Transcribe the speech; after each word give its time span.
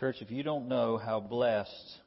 Church, 0.00 0.16
if 0.22 0.30
you 0.30 0.42
don't 0.42 0.66
know 0.66 0.96
how 0.96 1.20
blessed 1.20 1.98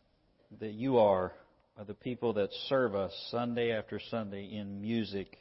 that 0.60 0.74
you 0.74 0.98
are 0.98 1.32
by 1.78 1.84
the 1.84 1.94
people 1.94 2.34
that 2.34 2.50
serve 2.68 2.96
us 2.96 3.12
Sunday 3.30 3.72
after 3.72 4.00
Sunday 4.10 4.46
in 4.46 4.82
music, 4.82 5.38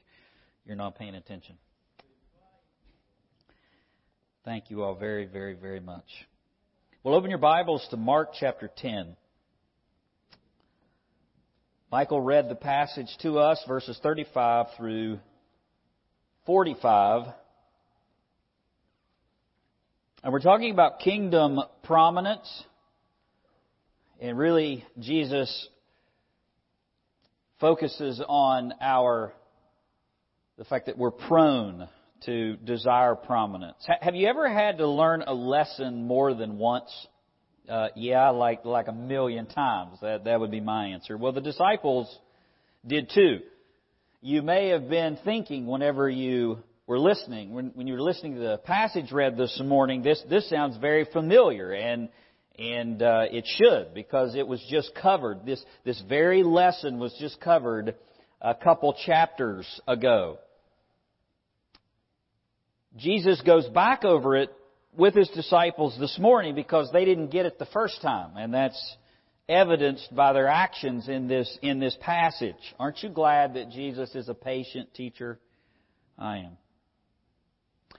you're 0.66 0.77
not 0.77 0.98
paying 0.98 1.14
attention. 1.14 1.57
Thank 4.45 4.68
you 4.68 4.82
all 4.82 4.95
very, 4.95 5.25
very, 5.25 5.54
very 5.54 5.80
much. 5.80 6.04
Well, 7.02 7.14
open 7.14 7.30
your 7.30 7.38
Bibles 7.38 7.86
to 7.88 7.96
Mark 7.96 8.34
chapter 8.38 8.71
10. 8.77 9.16
Michael 11.91 12.21
read 12.21 12.50
the 12.50 12.55
passage 12.55 13.09
to 13.23 13.39
us, 13.39 13.64
verses 13.66 13.98
35 14.03 14.66
through 14.77 15.21
45. 16.45 17.32
And 20.25 20.32
we're 20.32 20.39
talking 20.39 20.71
about 20.71 21.00
kingdom 21.00 21.58
prominence. 21.82 22.64
And 24.21 24.39
really, 24.39 24.85
Jesus 25.00 25.68
focuses 27.58 28.22
on 28.29 28.72
our, 28.81 29.32
the 30.58 30.64
fact 30.64 30.86
that 30.86 30.96
we're 30.96 31.11
prone 31.11 31.89
to 32.27 32.55
desire 32.58 33.17
prominence. 33.17 33.84
Have 34.00 34.14
you 34.14 34.28
ever 34.28 34.48
had 34.48 34.78
to 34.78 34.86
learn 34.86 35.25
a 35.27 35.34
lesson 35.34 36.06
more 36.06 36.34
than 36.34 36.56
once? 36.56 36.91
Uh, 37.69 37.89
yeah, 37.97 38.31
like, 38.31 38.64
like 38.64 38.86
a 38.86 38.92
million 38.92 39.47
times. 39.47 39.98
That, 40.03 40.23
that 40.27 40.39
would 40.39 40.53
be 40.53 40.61
my 40.61 40.86
answer. 40.86 41.17
Well, 41.17 41.33
the 41.33 41.41
disciples 41.41 42.17
did 42.86 43.11
too. 43.12 43.41
You 44.20 44.42
may 44.42 44.69
have 44.69 44.89
been 44.89 45.19
thinking 45.25 45.67
whenever 45.67 46.09
you 46.09 46.61
were 46.86 46.98
listening, 46.98 47.53
when, 47.53 47.67
when 47.75 47.86
you 47.86 47.95
were 47.95 48.03
listening 48.03 48.34
to 48.34 48.41
the 48.41 48.59
passage 48.59 49.12
read 49.12 49.36
this 49.36 49.61
morning, 49.64 50.03
this, 50.03 50.23
this 50.28 50.48
sounds 50.48 50.77
very 50.78 51.05
familiar, 51.05 51.73
and, 51.73 52.09
and 52.59 53.03
uh, 53.03 53.25
it 53.31 53.47
should, 53.47 53.95
because 53.95 54.34
it 54.34 54.47
was 54.47 54.65
just 54.69 54.93
covered. 55.01 55.47
This, 55.47 55.65
this 55.84 56.03
very 56.09 56.43
lesson 56.43 56.98
was 56.98 57.15
just 57.21 57.41
covered 57.41 57.95
a 58.41 58.55
couple 58.55 58.95
chapters 59.06 59.81
ago. 59.87 60.39
Jesus 62.97 63.41
goes 63.43 63.67
back 63.69 64.05
over 64.05 64.37
it 64.37 64.51
with 64.95 65.15
his 65.15 65.28
disciples 65.28 65.97
this 65.99 66.19
morning 66.19 66.55
because 66.55 66.91
they 66.93 67.05
didn't 67.05 67.28
get 67.28 67.47
it 67.47 67.59
the 67.59 67.67
first 67.67 68.03
time, 68.03 68.37
and 68.37 68.53
that's 68.53 68.97
evidenced 69.49 70.15
by 70.15 70.33
their 70.33 70.49
actions 70.49 71.09
in 71.09 71.28
this, 71.28 71.59
in 71.62 71.78
this 71.78 71.97
passage. 72.01 72.56
Aren't 72.78 73.03
you 73.03 73.09
glad 73.09 73.55
that 73.55 73.71
Jesus 73.71 74.15
is 74.15 74.28
a 74.28 74.34
patient 74.34 74.93
teacher? 74.95 75.39
I 76.19 76.39
am. 76.39 76.56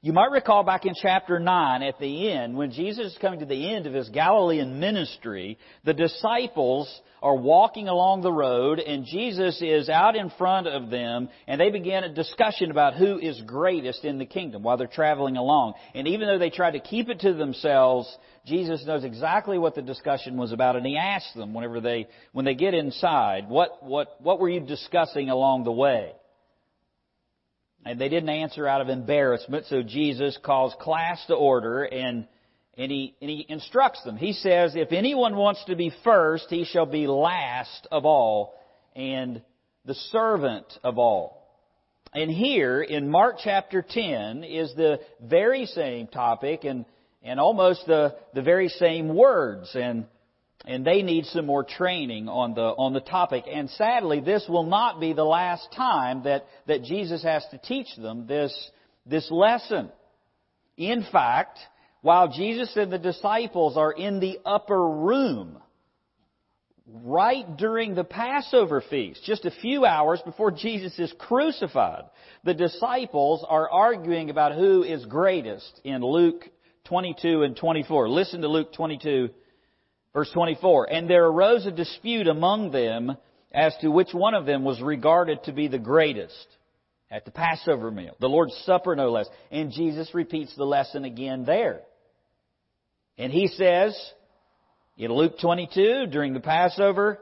You 0.03 0.11
might 0.11 0.31
recall 0.31 0.63
back 0.63 0.85
in 0.85 0.95
chapter 1.01 1.39
9 1.39 1.81
at 1.81 1.97
the 1.97 2.29
end, 2.29 2.57
when 2.57 2.71
Jesus 2.71 3.13
is 3.13 3.17
coming 3.21 3.39
to 3.39 3.45
the 3.45 3.73
end 3.73 3.87
of 3.87 3.93
his 3.93 4.09
Galilean 4.09 4.77
ministry, 4.77 5.57
the 5.85 5.93
disciples 5.93 6.93
are 7.21 7.37
walking 7.37 7.87
along 7.87 8.21
the 8.21 8.29
road 8.33 8.79
and 8.79 9.05
Jesus 9.05 9.61
is 9.61 9.87
out 9.87 10.17
in 10.17 10.29
front 10.31 10.67
of 10.67 10.89
them 10.89 11.29
and 11.47 11.57
they 11.57 11.71
begin 11.71 12.03
a 12.03 12.13
discussion 12.13 12.69
about 12.69 12.95
who 12.95 13.17
is 13.17 13.41
greatest 13.45 14.03
in 14.03 14.17
the 14.17 14.25
kingdom 14.25 14.61
while 14.61 14.75
they're 14.75 14.87
traveling 14.87 15.37
along. 15.37 15.75
And 15.95 16.05
even 16.05 16.27
though 16.27 16.37
they 16.37 16.49
try 16.49 16.71
to 16.71 16.81
keep 16.81 17.07
it 17.07 17.21
to 17.21 17.33
themselves, 17.33 18.13
Jesus 18.45 18.85
knows 18.85 19.05
exactly 19.05 19.57
what 19.57 19.73
the 19.73 19.81
discussion 19.81 20.35
was 20.35 20.51
about 20.51 20.75
and 20.75 20.85
he 20.85 20.97
asks 20.97 21.33
them 21.33 21.53
whenever 21.53 21.79
they, 21.79 22.09
when 22.33 22.43
they 22.43 22.55
get 22.55 22.73
inside, 22.73 23.47
what, 23.47 23.81
what, 23.81 24.19
what 24.19 24.41
were 24.41 24.49
you 24.49 24.59
discussing 24.59 25.29
along 25.29 25.63
the 25.63 25.71
way? 25.71 26.11
And 27.85 27.99
they 27.99 28.09
didn't 28.09 28.29
answer 28.29 28.67
out 28.67 28.81
of 28.81 28.89
embarrassment, 28.89 29.65
so 29.67 29.83
Jesus 29.83 30.37
calls 30.43 30.73
class 30.79 31.25
to 31.27 31.35
order 31.35 31.83
and, 31.83 32.27
and, 32.77 32.91
he, 32.91 33.15
and 33.21 33.29
he 33.29 33.45
instructs 33.49 34.03
them. 34.03 34.15
He 34.15 34.33
says, 34.33 34.75
if 34.75 34.91
anyone 34.91 35.35
wants 35.35 35.63
to 35.65 35.75
be 35.75 35.91
first, 36.03 36.45
he 36.49 36.63
shall 36.65 36.85
be 36.85 37.07
last 37.07 37.87
of 37.91 38.05
all 38.05 38.55
and 38.95 39.41
the 39.85 39.95
servant 39.95 40.65
of 40.83 40.97
all. 40.97 41.43
And 42.13 42.29
here 42.29 42.81
in 42.81 43.09
Mark 43.09 43.37
chapter 43.43 43.81
10 43.87 44.43
is 44.43 44.73
the 44.75 44.99
very 45.21 45.65
same 45.65 46.07
topic 46.07 46.63
and, 46.63 46.85
and 47.23 47.39
almost 47.39 47.85
the, 47.87 48.15
the 48.33 48.43
very 48.43 48.69
same 48.69 49.15
words. 49.15 49.71
And 49.73 50.05
and 50.65 50.85
they 50.85 51.01
need 51.01 51.25
some 51.25 51.45
more 51.45 51.63
training 51.63 52.29
on 52.29 52.53
the, 52.53 52.61
on 52.61 52.93
the 52.93 53.01
topic. 53.01 53.45
And 53.51 53.69
sadly, 53.71 54.21
this 54.21 54.45
will 54.47 54.65
not 54.65 54.99
be 54.99 55.13
the 55.13 55.25
last 55.25 55.67
time 55.75 56.23
that, 56.23 56.45
that 56.67 56.83
Jesus 56.83 57.23
has 57.23 57.45
to 57.51 57.57
teach 57.57 57.87
them 57.97 58.27
this, 58.27 58.71
this 59.05 59.29
lesson. 59.29 59.89
In 60.77 61.05
fact, 61.11 61.59
while 62.01 62.29
Jesus 62.29 62.71
and 62.75 62.91
the 62.91 62.97
disciples 62.97 63.77
are 63.77 63.91
in 63.91 64.19
the 64.19 64.39
upper 64.45 64.89
room, 64.89 65.57
right 66.87 67.57
during 67.57 67.95
the 67.95 68.03
Passover 68.03 68.81
feast, 68.89 69.21
just 69.25 69.45
a 69.45 69.51
few 69.61 69.85
hours 69.85 70.21
before 70.23 70.51
Jesus 70.51 70.97
is 70.97 71.13
crucified, 71.17 72.03
the 72.45 72.53
disciples 72.53 73.45
are 73.47 73.69
arguing 73.69 74.29
about 74.29 74.55
who 74.55 74.83
is 74.83 75.05
greatest 75.05 75.81
in 75.83 76.01
Luke 76.01 76.45
22 76.85 77.43
and 77.43 77.55
24. 77.55 78.09
Listen 78.09 78.41
to 78.41 78.47
Luke 78.47 78.73
22 78.73 79.29
Verse 80.13 80.29
24, 80.33 80.91
And 80.91 81.09
there 81.09 81.25
arose 81.25 81.65
a 81.65 81.71
dispute 81.71 82.27
among 82.27 82.71
them 82.71 83.17
as 83.51 83.75
to 83.81 83.89
which 83.89 84.13
one 84.13 84.33
of 84.33 84.45
them 84.45 84.63
was 84.63 84.81
regarded 84.81 85.43
to 85.43 85.51
be 85.51 85.67
the 85.67 85.79
greatest 85.79 86.47
at 87.09 87.25
the 87.25 87.31
Passover 87.31 87.91
meal, 87.91 88.15
the 88.19 88.29
Lord's 88.29 88.55
Supper 88.65 88.95
no 88.95 89.11
less. 89.11 89.27
And 89.51 89.71
Jesus 89.71 90.09
repeats 90.13 90.55
the 90.55 90.65
lesson 90.65 91.05
again 91.05 91.45
there. 91.45 91.81
And 93.17 93.31
he 93.31 93.47
says, 93.47 93.95
in 94.97 95.11
Luke 95.11 95.33
22, 95.39 96.07
during 96.07 96.33
the 96.33 96.39
Passover 96.39 97.19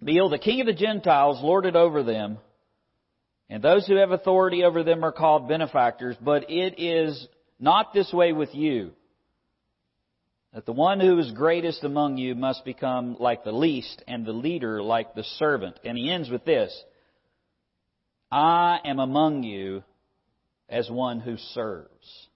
meal, 0.00 0.28
the 0.28 0.38
King 0.38 0.60
of 0.60 0.66
the 0.66 0.72
Gentiles 0.72 1.42
lorded 1.42 1.76
over 1.76 2.02
them, 2.02 2.38
and 3.50 3.62
those 3.62 3.86
who 3.86 3.96
have 3.96 4.10
authority 4.10 4.64
over 4.64 4.82
them 4.82 5.04
are 5.04 5.12
called 5.12 5.48
benefactors, 5.48 6.16
but 6.20 6.50
it 6.50 6.78
is 6.78 7.26
not 7.58 7.92
this 7.92 8.12
way 8.12 8.32
with 8.32 8.54
you. 8.54 8.92
That 10.54 10.64
the 10.64 10.72
one 10.72 11.00
who 11.00 11.18
is 11.18 11.30
greatest 11.32 11.84
among 11.84 12.16
you 12.16 12.34
must 12.34 12.64
become 12.64 13.16
like 13.20 13.44
the 13.44 13.52
least, 13.52 14.02
and 14.08 14.24
the 14.24 14.32
leader 14.32 14.82
like 14.82 15.14
the 15.14 15.24
servant. 15.24 15.78
And 15.84 15.96
he 15.96 16.10
ends 16.10 16.30
with 16.30 16.44
this 16.44 16.84
I 18.30 18.80
am 18.84 18.98
among 18.98 19.42
you 19.42 19.82
as 20.68 20.90
one 20.90 21.20
who 21.20 21.36
serves. 21.54 22.28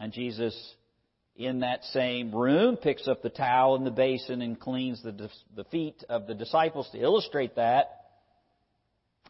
And 0.00 0.12
Jesus, 0.12 0.74
in 1.36 1.60
that 1.60 1.84
same 1.84 2.34
room, 2.34 2.76
picks 2.76 3.08
up 3.08 3.22
the 3.22 3.30
towel 3.30 3.76
and 3.76 3.86
the 3.86 3.90
basin 3.90 4.42
and 4.42 4.58
cleans 4.58 5.02
the, 5.02 5.28
the 5.54 5.64
feet 5.64 6.02
of 6.08 6.26
the 6.26 6.34
disciples 6.34 6.88
to 6.92 6.98
illustrate 6.98 7.56
that. 7.56 8.00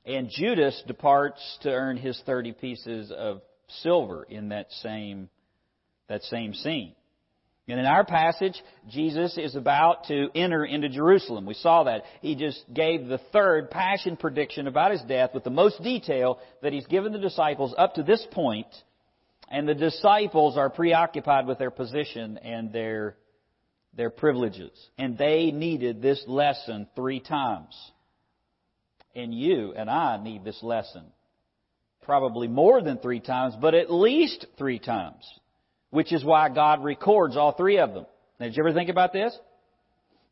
And 0.07 0.29
Judas 0.29 0.83
departs 0.87 1.59
to 1.63 1.71
earn 1.71 1.97
his 1.97 2.21
30 2.27 2.53
pieces 2.53 3.11
of 3.11 3.41
silver 3.69 4.25
in 4.25 4.51
that 4.51 4.71
same, 4.83 5.31
that 6.09 6.23
same 6.25 6.53
scene. 6.53 6.95
And 7.67 7.81
in 7.81 7.87
our 7.87 8.05
passage, 8.05 8.63
Jesus 8.91 9.39
is 9.39 9.57
about 9.57 10.05
to 10.09 10.29
enter 10.35 10.65
into 10.65 10.91
Jerusalem. 10.91 11.47
We 11.47 11.55
saw 11.55 11.85
that. 11.85 12.03
He 12.21 12.35
just 12.35 12.63
gave 12.73 13.07
the 13.07 13.21
third 13.33 13.71
passion 13.71 14.19
prediction 14.19 14.67
about 14.67 14.93
his 14.93 15.01
death 15.03 15.31
with 15.33 15.45
the 15.45 15.51
most 15.51 15.83
detail 15.83 16.41
that 16.63 16.75
he's 16.75 16.87
given 16.87 17.13
the 17.13 17.19
disciples 17.19 17.75
up 17.79 17.95
to 17.95 18.03
this 18.03 18.21
point. 18.33 18.35
point, 18.35 18.75
and 19.49 19.69
the 19.69 19.75
disciples 19.75 20.57
are 20.57 20.71
preoccupied 20.71 21.47
with 21.47 21.59
their 21.59 21.71
position 21.71 22.39
and 22.39 22.73
their, 22.73 23.17
their 23.95 24.11
privileges. 24.11 24.73
And 24.99 25.17
they 25.17 25.51
needed 25.51 26.03
this 26.03 26.23
lesson 26.27 26.89
three 26.97 27.21
times. 27.21 27.77
And 29.15 29.33
you 29.33 29.73
and 29.77 29.89
I 29.89 30.23
need 30.23 30.45
this 30.45 30.61
lesson. 30.63 31.05
Probably 32.03 32.49
more 32.49 32.83
than 32.83 32.99
three 32.99 33.21
times, 33.21 33.55
but 33.61 33.75
at 33.75 33.93
least 33.93 34.47
three 34.59 34.79
times 34.79 35.25
which 35.95 36.13
is 36.13 36.25
why 36.25 36.49
God 36.49 36.83
records 36.83 37.37
all 37.37 37.53
three 37.53 37.79
of 37.79 37.95
them. 37.95 38.05
Now, 38.41 38.47
did 38.47 38.57
you 38.57 38.65
ever 38.65 38.73
think 38.73 38.91
about 38.91 39.13
this? 39.13 39.39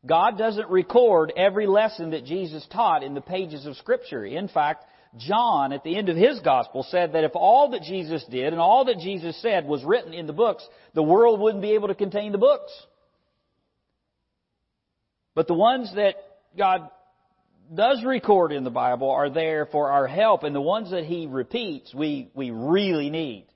God 0.05 0.37
doesn't 0.37 0.69
record 0.69 1.31
every 1.37 1.67
lesson 1.67 2.11
that 2.11 2.25
Jesus 2.25 2.67
taught 2.69 3.01
in 3.01 3.13
the 3.13 3.21
pages 3.21 3.65
of 3.65 3.77
Scripture. 3.77 4.25
In 4.25 4.49
fact, 4.49 4.83
John, 5.17 5.71
at 5.71 5.85
the 5.85 5.95
end 5.95 6.09
of 6.09 6.17
his 6.17 6.41
gospel, 6.41 6.85
said 6.89 7.13
that 7.13 7.23
if 7.23 7.31
all 7.33 7.71
that 7.71 7.83
Jesus 7.83 8.25
did 8.29 8.51
and 8.51 8.61
all 8.61 8.83
that 8.85 8.97
Jesus 8.97 9.41
said 9.41 9.65
was 9.65 9.85
written 9.85 10.13
in 10.13 10.27
the 10.27 10.33
books, 10.33 10.67
the 10.95 11.01
world 11.01 11.39
wouldn't 11.39 11.61
be 11.61 11.75
able 11.75 11.87
to 11.87 11.95
contain 11.95 12.33
the 12.33 12.37
books. 12.37 12.73
But 15.33 15.47
the 15.47 15.53
ones 15.53 15.93
that 15.95 16.15
God 16.57 16.89
does 17.73 18.03
record 18.03 18.51
in 18.51 18.65
the 18.65 18.69
Bible 18.69 19.09
are 19.09 19.29
there 19.29 19.65
for 19.67 19.91
our 19.91 20.07
help, 20.07 20.43
and 20.43 20.53
the 20.53 20.59
ones 20.59 20.91
that 20.91 21.05
He 21.05 21.25
repeats, 21.25 21.93
we, 21.95 22.31
we 22.33 22.51
really 22.51 23.09
need. 23.09 23.47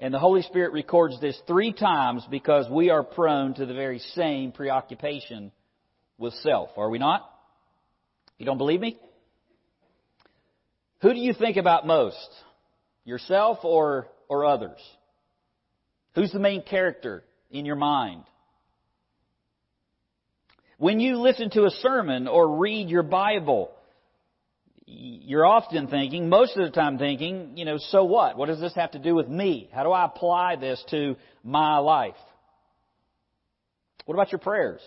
And 0.00 0.14
the 0.14 0.18
Holy 0.18 0.42
Spirit 0.42 0.72
records 0.72 1.20
this 1.20 1.40
three 1.46 1.72
times 1.72 2.24
because 2.30 2.70
we 2.70 2.90
are 2.90 3.02
prone 3.02 3.54
to 3.54 3.66
the 3.66 3.74
very 3.74 3.98
same 3.98 4.52
preoccupation 4.52 5.50
with 6.18 6.34
self, 6.34 6.70
are 6.76 6.90
we 6.90 6.98
not? 6.98 7.28
You 8.38 8.46
don't 8.46 8.58
believe 8.58 8.80
me? 8.80 8.96
Who 11.00 11.12
do 11.12 11.18
you 11.18 11.32
think 11.32 11.56
about 11.56 11.86
most? 11.86 12.28
Yourself 13.04 13.58
or, 13.62 14.08
or 14.28 14.44
others? 14.44 14.78
Who's 16.14 16.32
the 16.32 16.38
main 16.38 16.62
character 16.62 17.24
in 17.50 17.64
your 17.64 17.76
mind? 17.76 18.24
When 20.76 21.00
you 21.00 21.16
listen 21.16 21.50
to 21.50 21.64
a 21.64 21.70
sermon 21.70 22.28
or 22.28 22.58
read 22.58 22.88
your 22.88 23.02
Bible, 23.02 23.70
you're 24.90 25.46
often 25.46 25.86
thinking, 25.88 26.28
most 26.28 26.56
of 26.56 26.64
the 26.64 26.70
time 26.70 26.98
thinking, 26.98 27.52
you 27.56 27.64
know, 27.64 27.78
so 27.78 28.04
what? 28.04 28.38
What 28.38 28.46
does 28.46 28.60
this 28.60 28.74
have 28.74 28.92
to 28.92 28.98
do 28.98 29.14
with 29.14 29.28
me? 29.28 29.68
How 29.72 29.82
do 29.82 29.90
I 29.90 30.06
apply 30.06 30.56
this 30.56 30.82
to 30.90 31.16
my 31.44 31.78
life? 31.78 32.14
What 34.06 34.14
about 34.14 34.32
your 34.32 34.38
prayers? 34.38 34.80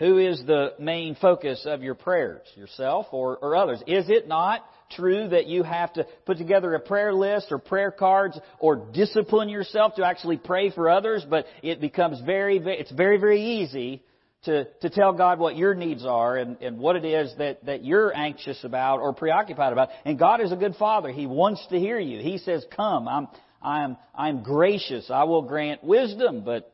Who 0.00 0.18
is 0.18 0.42
the 0.44 0.74
main 0.80 1.14
focus 1.14 1.64
of 1.66 1.82
your 1.84 1.94
prayers? 1.94 2.42
Yourself 2.56 3.06
or, 3.12 3.36
or 3.36 3.54
others? 3.54 3.80
Is 3.86 4.06
it 4.08 4.26
not 4.26 4.64
true 4.90 5.28
that 5.28 5.46
you 5.46 5.62
have 5.62 5.92
to 5.92 6.06
put 6.26 6.38
together 6.38 6.74
a 6.74 6.80
prayer 6.80 7.14
list 7.14 7.52
or 7.52 7.58
prayer 7.58 7.92
cards 7.92 8.36
or 8.58 8.74
discipline 8.92 9.48
yourself 9.48 9.94
to 9.94 10.04
actually 10.04 10.38
pray 10.38 10.70
for 10.70 10.90
others? 10.90 11.24
But 11.28 11.46
it 11.62 11.80
becomes 11.80 12.20
very, 12.26 12.56
it's 12.58 12.90
very, 12.90 13.18
very 13.18 13.60
easy 13.60 14.02
to, 14.44 14.64
to 14.82 14.90
tell 14.90 15.12
God 15.12 15.38
what 15.38 15.56
your 15.56 15.74
needs 15.74 16.04
are 16.04 16.36
and, 16.36 16.60
and 16.60 16.78
what 16.78 16.96
it 16.96 17.04
is 17.04 17.32
that, 17.38 17.64
that 17.66 17.84
you're 17.84 18.14
anxious 18.14 18.62
about 18.64 19.00
or 19.00 19.12
preoccupied 19.12 19.72
about. 19.72 19.90
And 20.04 20.18
God 20.18 20.40
is 20.40 20.52
a 20.52 20.56
good 20.56 20.76
Father. 20.76 21.10
He 21.10 21.26
wants 21.26 21.66
to 21.70 21.78
hear 21.78 21.98
you. 21.98 22.20
He 22.20 22.38
says, 22.38 22.64
come, 22.74 23.08
I'm, 23.08 23.28
I'm, 23.62 23.96
I'm 24.14 24.42
gracious. 24.42 25.10
I 25.10 25.24
will 25.24 25.42
grant 25.42 25.82
wisdom. 25.82 26.44
But 26.44 26.70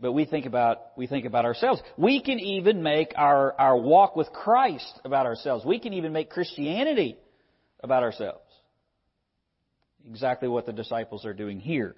but 0.00 0.12
we 0.12 0.24
think 0.24 0.46
about 0.46 0.78
we 0.96 1.06
think 1.06 1.26
about 1.26 1.44
ourselves. 1.44 1.80
We 1.96 2.20
can 2.20 2.40
even 2.40 2.82
make 2.82 3.12
our, 3.16 3.54
our 3.58 3.76
walk 3.76 4.16
with 4.16 4.32
Christ 4.32 5.00
about 5.04 5.26
ourselves. 5.26 5.64
We 5.64 5.78
can 5.78 5.92
even 5.92 6.12
make 6.12 6.28
Christianity 6.28 7.16
about 7.80 8.02
ourselves. 8.02 8.40
Exactly 10.10 10.48
what 10.48 10.66
the 10.66 10.72
disciples 10.72 11.24
are 11.24 11.32
doing 11.32 11.60
here. 11.60 11.94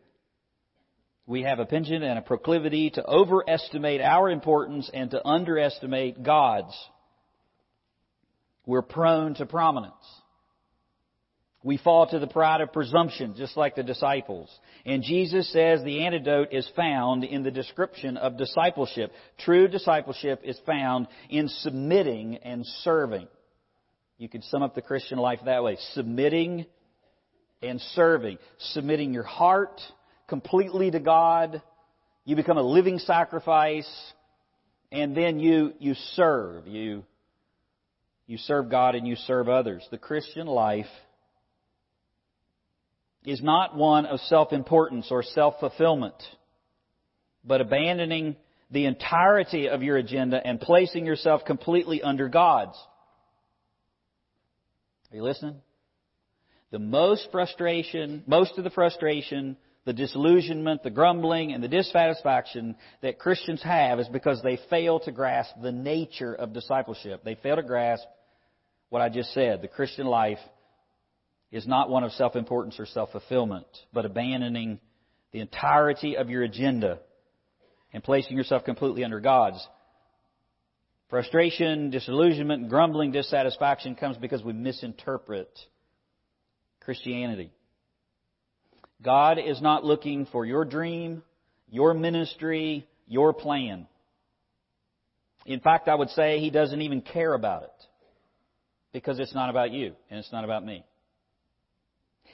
We 1.27 1.43
have 1.43 1.59
a 1.59 1.65
penchant 1.65 2.05
and 2.05 2.19
a 2.19 2.23
proclivity 2.23 2.91
to 2.91 3.07
overestimate 3.07 4.01
our 4.01 4.31
importance 4.31 4.91
and 4.93 5.11
to 5.13 5.27
underestimate 5.27 6.23
God's. 6.23 6.75
We're 8.67 8.83
prone 8.83 9.35
to 9.37 9.47
prominence. 9.47 9.95
We 11.63 11.79
fall 11.79 12.07
to 12.09 12.19
the 12.19 12.27
pride 12.27 12.61
of 12.61 12.75
presumption, 12.75 13.35
just 13.39 13.57
like 13.57 13.75
the 13.75 13.83
disciples. 13.83 14.51
And 14.85 15.03
Jesus 15.03 15.51
says 15.51 15.83
the 15.83 16.05
antidote 16.05 16.49
is 16.53 16.71
found 16.77 17.25
in 17.25 17.43
the 17.43 17.51
description 17.51 18.19
of 18.19 18.37
discipleship. 18.37 19.11
True 19.39 19.67
discipleship 19.67 20.43
is 20.45 20.61
found 20.67 21.09
in 21.31 21.49
submitting 21.49 22.37
and 22.37 22.67
serving. 22.83 23.29
You 24.19 24.29
could 24.29 24.45
sum 24.45 24.63
up 24.63 24.75
the 24.75 24.83
Christian 24.83 25.17
life 25.17 25.41
that 25.47 25.65
way. 25.65 25.79
Submitting 25.95 26.67
and 27.63 27.81
serving. 27.81 28.37
Submitting 28.59 29.15
your 29.15 29.23
heart 29.23 29.81
completely 30.35 30.91
to 30.91 30.99
God. 30.99 31.63
You 32.25 32.35
become 32.35 32.59
a 32.59 32.63
living 32.63 32.99
sacrifice. 32.99 33.89
And 34.91 35.17
then 35.17 35.39
you, 35.39 35.75
you 35.79 35.95
serve. 36.15 36.67
You, 36.67 37.05
you 38.27 38.39
serve 38.39 38.69
God 38.69 38.97
and 38.97 39.07
you 39.07 39.15
serve 39.15 39.49
others. 39.49 39.87
The 39.93 39.99
Christian 39.99 40.49
life 40.49 40.91
is 43.25 43.41
not 43.43 43.77
one 43.77 44.07
of 44.07 44.19
self-importance 44.21 45.07
or 45.11 45.23
self-fulfillment, 45.23 46.21
but 47.45 47.61
abandoning 47.61 48.35
the 48.73 48.87
entirety 48.87 49.69
of 49.69 49.85
your 49.85 49.97
agenda 49.99 50.45
and 50.45 50.61
placing 50.61 51.07
yourself 51.07 51.43
completely 51.47 52.03
under 52.03 52.29
God's. 52.29 52.77
Are 55.13 55.17
you 55.17 55.23
listening? 55.23 55.57
The 56.73 56.81
most 56.81 57.29
frustration, 57.31 58.25
most 58.27 58.59
of 58.59 58.65
the 58.65 58.71
frustration, 58.71 59.57
the 59.85 59.93
disillusionment, 59.93 60.83
the 60.83 60.91
grumbling, 60.91 61.53
and 61.53 61.63
the 61.63 61.69
dissatisfaction 61.69 62.75
that 63.03 63.19
Christians 63.19 63.63
have 63.63 64.01
is 64.01 64.09
because 64.09 64.41
they 64.43 64.59
fail 64.71 65.01
to 65.01 65.13
grasp 65.13 65.55
the 65.63 65.73
nature 65.73 66.35
of 66.35 66.55
discipleship. 66.55 67.23
They 67.23 67.35
fail 67.35 67.57
to 67.57 67.63
grasp 67.63 68.05
what 68.89 69.03
I 69.03 69.11
just 69.11 69.35
said. 69.35 69.61
The 69.61 69.69
Christian 69.69 70.07
life 70.07 70.39
is 71.53 71.67
not 71.67 71.91
one 71.91 72.03
of 72.03 72.13
self-importance 72.13 72.81
or 72.81 72.87
self-fulfillment, 72.87 73.67
but 73.93 74.07
abandoning 74.07 74.81
the 75.33 75.41
entirety 75.41 76.17
of 76.17 76.31
your 76.31 76.43
agenda 76.43 77.01
and 77.93 78.03
placing 78.03 78.37
yourself 78.37 78.65
completely 78.65 79.05
under 79.05 79.21
God's. 79.21 79.65
Frustration, 81.11 81.91
disillusionment, 81.91 82.69
grumbling, 82.71 83.13
dissatisfaction 83.13 83.95
comes 83.95 84.17
because 84.17 84.43
we 84.43 84.53
misinterpret 84.53 85.51
Christianity. 86.81 87.53
God 89.03 89.39
is 89.39 89.61
not 89.61 89.85
looking 89.85 90.27
for 90.27 90.45
your 90.47 90.65
dream, 90.65 91.23
your 91.69 91.95
ministry, 91.95 92.87
your 93.07 93.33
plan. 93.33 93.87
In 95.47 95.61
fact, 95.61 95.89
I 95.89 95.95
would 95.95 96.11
say 96.11 96.39
He 96.39 96.51
doesn't 96.51 96.81
even 96.81 97.01
care 97.03 97.35
about 97.35 97.65
it 97.65 97.87
because 98.93 99.19
it's 99.19 99.35
not 99.35 99.51
about 99.51 99.73
you 99.73 99.95
and 100.11 100.19
it's 100.19 100.33
not 100.33 100.45
about 100.45 100.65
me. 100.65 100.85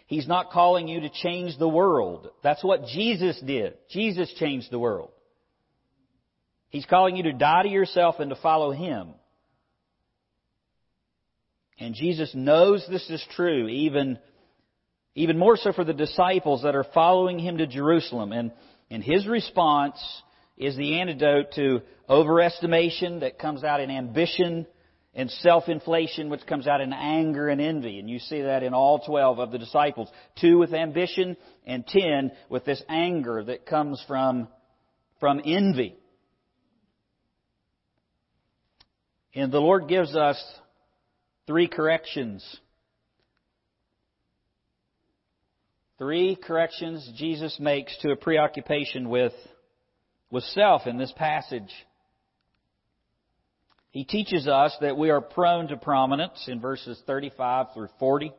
He's 0.07 0.29
not 0.29 0.51
calling 0.51 0.89
you 0.89 1.01
to 1.01 1.11
change 1.23 1.57
the 1.59 1.69
world. 1.69 2.31
That's 2.43 2.65
what 2.65 2.87
Jesus 2.87 3.41
did. 3.41 3.75
Jesus 3.91 4.33
changed 4.39 4.71
the 4.71 4.79
world. 4.79 5.11
He's 6.69 6.87
calling 6.87 7.17
you 7.17 7.25
to 7.25 7.33
die 7.33 7.65
to 7.65 7.69
yourself 7.69 8.17
and 8.19 8.31
to 8.31 8.37
follow 8.37 8.73
Him. 8.73 9.15
And 11.79 11.95
Jesus 11.95 12.33
knows 12.35 12.85
this 12.89 13.09
is 13.09 13.25
true, 13.35 13.69
even, 13.69 14.19
even 15.21 15.37
more 15.37 15.57
so 15.57 15.73
for 15.73 15.85
the 15.85 15.93
disciples 15.93 16.63
that 16.63 16.75
are 16.75 16.87
following 16.95 17.39
Him 17.39 17.59
to 17.59 17.67
Jerusalem. 17.67 18.33
And, 18.33 18.53
and 18.91 19.05
His 19.05 19.27
response 19.27 19.99
is 20.57 20.77
the 20.77 21.01
antidote 21.01 21.53
to 21.57 21.83
overestimation 22.09 23.21
that 23.21 23.39
comes 23.39 23.63
out 23.63 23.81
in 23.81 23.91
ambition 23.91 24.67
and 25.15 25.31
self-inflation, 25.31 26.31
which 26.31 26.47
comes 26.47 26.67
out 26.67 26.81
in 26.81 26.93
anger 26.93 27.49
and 27.49 27.61
envy. 27.61 27.99
And 27.99 28.09
you 28.09 28.19
see 28.19 28.43
that 28.43 28.63
in 28.63 28.73
all 28.73 29.01
12 29.01 29.39
of 29.39 29.51
the 29.51 29.59
disciples. 29.59 30.09
Two 30.41 30.59
with 30.59 30.73
ambition 30.73 31.37
and 31.67 31.87
ten 31.87 32.33
with 32.49 32.65
this 32.65 32.83
anger 32.89 33.45
that 33.45 33.67
comes 33.67 34.03
from, 34.07 34.49
from 35.19 35.41
envy. 35.45 35.97
And 39.35 39.53
the 39.53 39.61
Lord 39.61 39.87
gives 39.87 40.17
us 40.17 40.43
three 41.47 41.69
corrections. 41.69 42.45
Three 46.01 46.35
corrections 46.35 47.07
Jesus 47.15 47.61
makes 47.61 47.95
to 47.99 48.11
a 48.11 48.17
preoccupation 48.17 49.11
with, 49.11 49.35
with 50.31 50.45
self 50.45 50.87
in 50.87 50.97
this 50.97 51.13
passage. 51.15 51.71
He 53.91 54.05
teaches 54.05 54.49
us 54.49 54.75
that 54.81 54.97
we 54.97 55.11
are 55.11 55.21
prone 55.21 55.69
to 55.69 55.77
prominence 55.77 56.47
in 56.49 56.59
verses 56.59 56.99
35 57.07 57.75
through 57.75 57.89
40. 57.99 58.33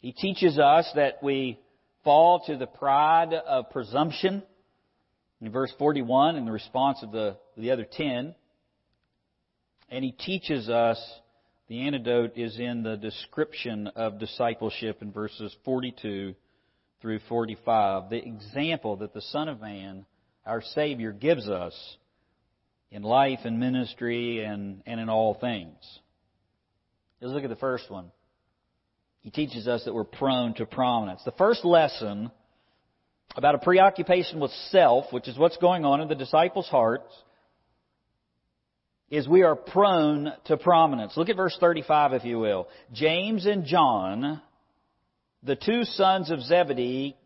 He 0.00 0.12
teaches 0.12 0.58
us 0.58 0.86
that 0.96 1.22
we 1.22 1.58
fall 2.04 2.42
to 2.46 2.58
the 2.58 2.66
pride 2.66 3.32
of 3.32 3.70
presumption 3.70 4.42
in 5.40 5.50
verse 5.50 5.72
41 5.78 6.36
in 6.36 6.44
the 6.44 6.52
response 6.52 6.98
of 7.02 7.10
the, 7.10 7.38
the 7.56 7.70
other 7.70 7.86
10. 7.90 8.34
And 9.88 10.04
he 10.04 10.12
teaches 10.12 10.68
us 10.68 10.98
the 11.68 11.86
antidote 11.86 12.36
is 12.36 12.58
in 12.58 12.82
the 12.82 12.96
description 12.96 13.88
of 13.88 14.18
discipleship 14.18 15.00
in 15.00 15.12
verses 15.12 15.54
42 15.64 16.34
through 17.00 17.20
45. 17.28 18.10
The 18.10 18.22
example 18.26 18.96
that 18.96 19.14
the 19.14 19.22
Son 19.22 19.48
of 19.48 19.60
Man, 19.60 20.04
our 20.44 20.60
Savior, 20.60 21.12
gives 21.12 21.48
us 21.48 21.74
in 22.90 23.02
life 23.02 23.40
and 23.44 23.58
ministry 23.58 24.44
and, 24.44 24.82
and 24.84 25.00
in 25.00 25.08
all 25.08 25.34
things. 25.40 25.76
Let's 27.20 27.32
look 27.32 27.44
at 27.44 27.50
the 27.50 27.56
first 27.56 27.90
one. 27.90 28.10
He 29.22 29.30
teaches 29.30 29.66
us 29.66 29.84
that 29.86 29.94
we're 29.94 30.04
prone 30.04 30.52
to 30.54 30.66
prominence. 30.66 31.22
The 31.24 31.32
first 31.32 31.64
lesson 31.64 32.30
about 33.36 33.54
a 33.54 33.58
preoccupation 33.58 34.38
with 34.38 34.50
self, 34.70 35.06
which 35.12 35.28
is 35.28 35.38
what's 35.38 35.56
going 35.56 35.86
on 35.86 36.02
in 36.02 36.08
the 36.08 36.14
disciples' 36.14 36.68
hearts, 36.68 37.10
is 39.10 39.28
we 39.28 39.42
are 39.42 39.54
prone 39.54 40.32
to 40.46 40.56
prominence. 40.56 41.16
Look 41.16 41.28
at 41.28 41.36
verse 41.36 41.56
35, 41.60 42.14
if 42.14 42.24
you 42.24 42.38
will. 42.38 42.68
James 42.92 43.46
and 43.46 43.64
John, 43.64 44.40
the 45.42 45.56
two 45.56 45.84
sons 45.84 46.30
of 46.30 46.40
Zebedee, 46.40 47.16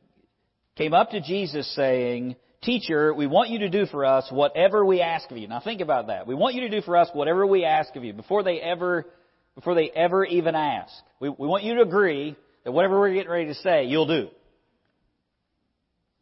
came 0.77 0.95
up 0.95 1.11
to 1.11 1.21
Jesus 1.21 1.73
saying, 1.75 2.37
Teacher, 2.63 3.15
we 3.15 3.29
want 3.29 3.51
you 3.51 3.61
to 3.61 3.69
do 3.69 3.87
for 3.87 4.05
us 4.05 4.29
whatever 4.33 4.85
we 4.85 5.01
ask 5.01 5.31
of 5.31 5.37
you. 5.37 5.47
Now 5.47 5.61
think 5.61 5.81
about 5.81 6.09
that. 6.09 6.27
We 6.27 6.35
want 6.35 6.57
you 6.57 6.63
to 6.63 6.69
do 6.69 6.81
for 6.81 6.97
us 6.97 7.09
whatever 7.13 7.47
we 7.47 7.65
ask 7.65 7.95
of 7.95 8.03
you 8.03 8.13
before 8.13 8.43
they 8.43 8.61
ever, 8.61 9.07
before 9.55 9.77
they 9.77 9.91
ever 9.91 10.25
even 10.25 10.57
ask. 10.57 10.93
We, 11.21 11.29
we 11.29 11.47
want 11.47 11.63
you 11.63 11.77
to 11.77 11.83
agree 11.83 12.37
that 12.65 12.73
whatever 12.73 12.99
we're 12.99 13.15
getting 13.15 13.31
ready 13.31 13.47
to 13.47 13.55
say, 13.55 13.85
you'll 13.85 14.09
do. 14.09 14.29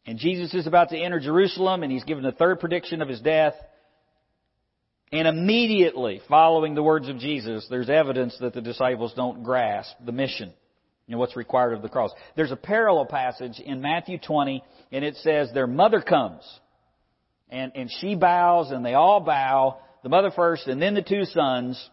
And 0.05 0.19
Jesus 0.19 0.53
is 0.53 0.67
about 0.67 0.89
to 0.89 0.97
enter 0.97 1.19
Jerusalem 1.19 1.81
and 1.81 1.91
he's 1.91 2.03
given 2.03 2.23
the 2.23 2.31
third 2.31 2.59
prediction 2.59 3.01
of 3.01 3.09
his 3.09 3.19
death. 3.19 3.55
And 5.11 5.27
immediately 5.27 6.21
following 6.27 6.75
the 6.75 6.83
words 6.83 7.07
of 7.07 7.17
Jesus, 7.17 7.65
there's 7.69 7.89
evidence 7.89 8.37
that 8.41 8.53
the 8.53 8.61
disciples 8.61 9.13
don't 9.15 9.43
grasp 9.43 9.95
the 10.05 10.11
mission. 10.11 10.53
Know, 11.09 11.17
what's 11.19 11.37
required 11.37 11.73
of 11.73 11.81
the 11.81 11.87
cross. 11.87 12.11
There's 12.35 12.51
a 12.51 12.57
parallel 12.57 13.05
passage 13.05 13.61
in 13.63 13.79
Matthew 13.79 14.17
20, 14.17 14.61
and 14.91 15.05
it 15.05 15.15
says 15.15 15.49
their 15.53 15.67
mother 15.67 16.01
comes. 16.01 16.43
And, 17.49 17.71
and 17.75 17.89
she 18.01 18.15
bows, 18.15 18.71
and 18.71 18.85
they 18.85 18.93
all 18.93 19.21
bow, 19.21 19.77
the 20.03 20.09
mother 20.09 20.31
first, 20.35 20.67
and 20.67 20.81
then 20.81 20.95
the 20.95 21.01
two 21.01 21.23
sons, 21.23 21.89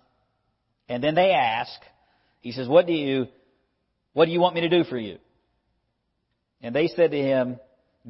and 0.88 1.02
then 1.02 1.14
they 1.14 1.30
ask, 1.30 1.70
he 2.40 2.50
says, 2.50 2.66
what 2.66 2.88
do 2.88 2.92
you, 2.92 3.28
what 4.14 4.24
do 4.24 4.32
you 4.32 4.40
want 4.40 4.56
me 4.56 4.62
to 4.62 4.68
do 4.68 4.82
for 4.82 4.98
you? 4.98 5.18
And 6.60 6.74
they 6.74 6.88
said 6.88 7.12
to 7.12 7.16
him, 7.16 7.60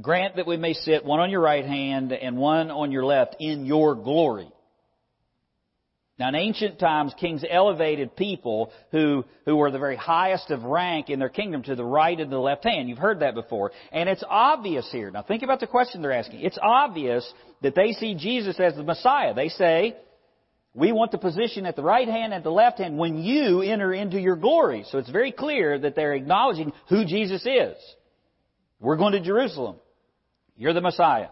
grant 0.00 0.37
that 0.37 0.46
we 0.46 0.56
may 0.56 0.73
sit 0.73 1.04
one 1.04 1.20
on 1.20 1.28
your 1.28 1.42
right 1.42 1.66
hand 1.66 2.12
and 2.12 2.38
one 2.38 2.70
on 2.70 2.92
your 2.92 3.04
left 3.04 3.37
in 3.40 3.66
your 3.66 3.94
glory. 3.94 4.50
Now 6.18 6.28
in 6.28 6.37
ancient 6.37 6.78
times, 6.78 7.12
kings 7.18 7.44
elevated 7.49 8.14
people 8.14 8.71
who, 8.92 9.25
who 9.47 9.56
were 9.56 9.73
the 9.73 9.80
very 9.80 9.97
highest 9.97 10.50
of 10.50 10.62
rank 10.62 11.11
in 11.11 11.18
their 11.18 11.28
kingdom 11.28 11.64
to 11.64 11.75
the 11.75 11.85
right 11.85 12.18
and 12.18 12.30
the 12.30 12.38
left 12.38 12.64
hand. 12.64 12.88
You've 12.88 12.99
heard 12.99 13.21
that 13.21 13.35
before. 13.35 13.73
And 13.90 14.09
it's 14.09 14.23
obvious 14.28 14.88
here. 14.92 15.11
Now 15.11 15.23
think 15.23 15.42
about 15.42 15.59
the 15.59 15.66
question 15.66 16.02
they're 16.02 16.12
asking. 16.12 16.40
It's 16.40 16.59
obvious 16.62 17.30
that 17.62 17.75
they 17.75 17.92
see 17.92 18.14
Jesus 18.14 18.61
as 18.61 18.76
the 18.76 18.85
Messiah. 18.85 19.35
They 19.35 19.49
say, 19.49 19.97
we 20.73 20.92
want 20.92 21.11
the 21.11 21.18
position 21.18 21.66
at 21.66 21.75
the 21.75 21.83
right 21.83 22.06
hand 22.06 22.33
and 22.33 22.44
the 22.44 22.50
left 22.50 22.78
hand 22.78 22.97
when 22.97 23.18
you 23.18 23.62
enter 23.62 23.92
into 23.92 24.21
your 24.21 24.37
glory. 24.37 24.85
So 24.90 24.99
it's 24.99 25.11
very 25.11 25.33
clear 25.33 25.78
that 25.78 25.97
they're 25.97 26.14
acknowledging 26.14 26.73
who 26.88 27.04
Jesus 27.04 27.44
is. 27.44 27.76
We're 28.78 28.97
going 28.97 29.12
to 29.12 29.21
Jerusalem. 29.21 29.76
You're 30.56 30.73
the 30.75 30.80
Messiah. 30.80 31.28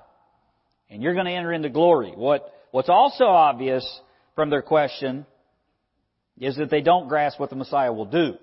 And 0.90 1.02
you're 1.02 1.14
going 1.14 1.26
to 1.26 1.32
enter 1.32 1.52
into 1.52 1.70
glory. 1.70 2.12
What, 2.16 2.52
what's 2.72 2.88
also 2.88 3.24
obvious 3.24 3.84
from 4.34 4.50
their 4.50 4.62
question 4.62 5.26
is 6.38 6.56
that 6.56 6.70
they 6.70 6.80
don't 6.80 7.08
grasp 7.08 7.38
what 7.38 7.50
the 7.50 7.56
Messiah 7.56 7.92
will 7.92 8.06
do. 8.06 8.34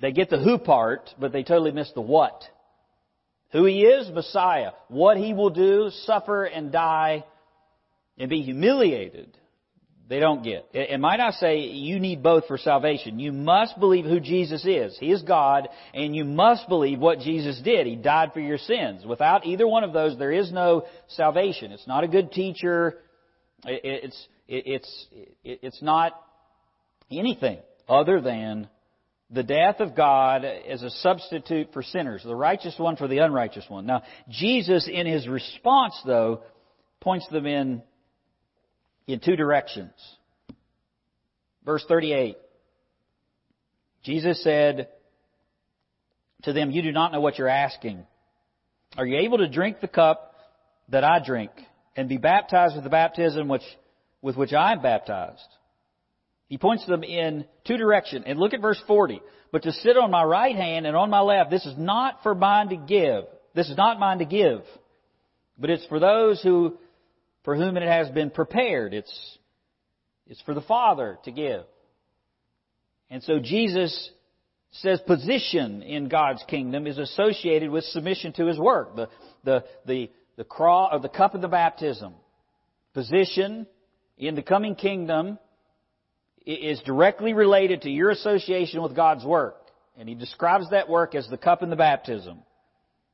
They 0.00 0.12
get 0.12 0.30
the 0.30 0.38
who 0.38 0.58
part, 0.58 1.10
but 1.18 1.32
they 1.32 1.44
totally 1.44 1.70
miss 1.70 1.92
the 1.92 2.00
what. 2.00 2.42
Who 3.52 3.64
he 3.66 3.82
is, 3.82 4.10
Messiah. 4.10 4.72
What 4.88 5.16
he 5.16 5.34
will 5.34 5.50
do, 5.50 5.90
suffer 6.04 6.44
and 6.44 6.72
die 6.72 7.24
and 8.18 8.28
be 8.28 8.42
humiliated. 8.42 9.38
They 10.08 10.18
don't 10.18 10.42
get. 10.42 10.68
And 10.74 11.00
might 11.00 11.20
I 11.20 11.30
say, 11.30 11.60
you 11.60 12.00
need 12.00 12.22
both 12.22 12.46
for 12.46 12.58
salvation. 12.58 13.18
You 13.18 13.32
must 13.32 13.78
believe 13.78 14.04
who 14.04 14.20
Jesus 14.20 14.64
is. 14.66 14.96
He 14.98 15.10
is 15.10 15.22
God, 15.22 15.68
and 15.94 16.14
you 16.14 16.24
must 16.24 16.68
believe 16.68 16.98
what 16.98 17.20
Jesus 17.20 17.60
did. 17.62 17.86
He 17.86 17.96
died 17.96 18.32
for 18.34 18.40
your 18.40 18.58
sins. 18.58 19.06
Without 19.06 19.46
either 19.46 19.66
one 19.66 19.84
of 19.84 19.92
those, 19.92 20.18
there 20.18 20.32
is 20.32 20.52
no 20.52 20.84
salvation. 21.08 21.72
It's 21.72 21.86
not 21.86 22.04
a 22.04 22.08
good 22.08 22.32
teacher. 22.32 22.98
It's, 23.64 24.28
it's, 24.48 25.06
it's 25.44 25.82
not 25.82 26.20
anything 27.10 27.58
other 27.88 28.20
than 28.20 28.68
the 29.30 29.42
death 29.42 29.80
of 29.80 29.96
God 29.96 30.44
as 30.44 30.82
a 30.82 30.90
substitute 30.90 31.72
for 31.72 31.82
sinners, 31.82 32.22
the 32.24 32.34
righteous 32.34 32.74
one 32.78 32.96
for 32.96 33.08
the 33.08 33.18
unrighteous 33.18 33.64
one. 33.68 33.86
Now, 33.86 34.02
Jesus, 34.28 34.88
in 34.92 35.06
his 35.06 35.26
response, 35.26 35.98
though, 36.04 36.42
points 37.00 37.26
them 37.28 37.46
in, 37.46 37.82
in 39.06 39.20
two 39.20 39.36
directions. 39.36 39.92
Verse 41.64 41.84
38. 41.88 42.36
Jesus 44.02 44.42
said 44.42 44.88
to 46.42 46.52
them, 46.52 46.70
You 46.70 46.82
do 46.82 46.92
not 46.92 47.12
know 47.12 47.20
what 47.20 47.38
you're 47.38 47.48
asking. 47.48 48.04
Are 48.96 49.06
you 49.06 49.18
able 49.18 49.38
to 49.38 49.48
drink 49.48 49.80
the 49.80 49.88
cup 49.88 50.34
that 50.88 51.04
I 51.04 51.20
drink 51.24 51.52
and 51.96 52.08
be 52.08 52.18
baptized 52.18 52.74
with 52.74 52.84
the 52.84 52.90
baptism 52.90 53.48
which, 53.48 53.62
with 54.20 54.36
which 54.36 54.52
I 54.52 54.72
am 54.72 54.82
baptized. 54.82 55.40
He 56.48 56.58
points 56.58 56.86
them 56.86 57.02
in 57.02 57.46
two 57.66 57.76
directions. 57.76 58.24
And 58.26 58.38
look 58.38 58.54
at 58.54 58.60
verse 58.60 58.80
40. 58.86 59.20
But 59.52 59.62
to 59.62 59.72
sit 59.72 59.96
on 59.96 60.10
my 60.10 60.22
right 60.22 60.56
hand 60.56 60.86
and 60.86 60.96
on 60.96 61.10
my 61.10 61.20
left, 61.20 61.50
this 61.50 61.64
is 61.66 61.76
not 61.78 62.22
for 62.22 62.34
mine 62.34 62.68
to 62.68 62.76
give. 62.76 63.24
This 63.54 63.68
is 63.68 63.76
not 63.76 63.98
mine 63.98 64.18
to 64.18 64.24
give. 64.24 64.62
But 65.58 65.70
it's 65.70 65.86
for 65.86 66.00
those 66.00 66.42
who, 66.42 66.78
for 67.44 67.56
whom 67.56 67.76
it 67.76 67.82
has 67.82 68.08
been 68.10 68.30
prepared. 68.30 68.94
It's, 68.94 69.38
it's 70.26 70.40
for 70.42 70.54
the 70.54 70.62
Father 70.62 71.18
to 71.24 71.30
give. 71.30 71.64
And 73.10 73.22
so 73.22 73.38
Jesus 73.38 74.10
says 74.72 75.00
position 75.06 75.82
in 75.82 76.08
God's 76.08 76.42
kingdom 76.48 76.86
is 76.86 76.96
associated 76.96 77.70
with 77.70 77.84
submission 77.84 78.32
to 78.34 78.46
His 78.46 78.58
work. 78.58 78.96
The, 78.96 79.08
the, 79.44 79.64
the, 79.86 80.10
the 80.36 80.44
cross, 80.44 80.90
or 80.92 81.00
the 81.00 81.08
cup 81.08 81.34
of 81.34 81.40
the 81.40 81.48
baptism, 81.48 82.14
position 82.94 83.66
in 84.18 84.34
the 84.34 84.42
coming 84.42 84.74
kingdom 84.74 85.38
is 86.44 86.80
directly 86.80 87.34
related 87.34 87.82
to 87.82 87.90
your 87.90 88.10
association 88.10 88.82
with 88.82 88.96
God's 88.96 89.24
work. 89.24 89.56
And 89.96 90.08
he 90.08 90.14
describes 90.14 90.70
that 90.70 90.88
work 90.88 91.14
as 91.14 91.28
the 91.28 91.36
cup 91.36 91.62
and 91.62 91.70
the 91.70 91.76
baptism 91.76 92.42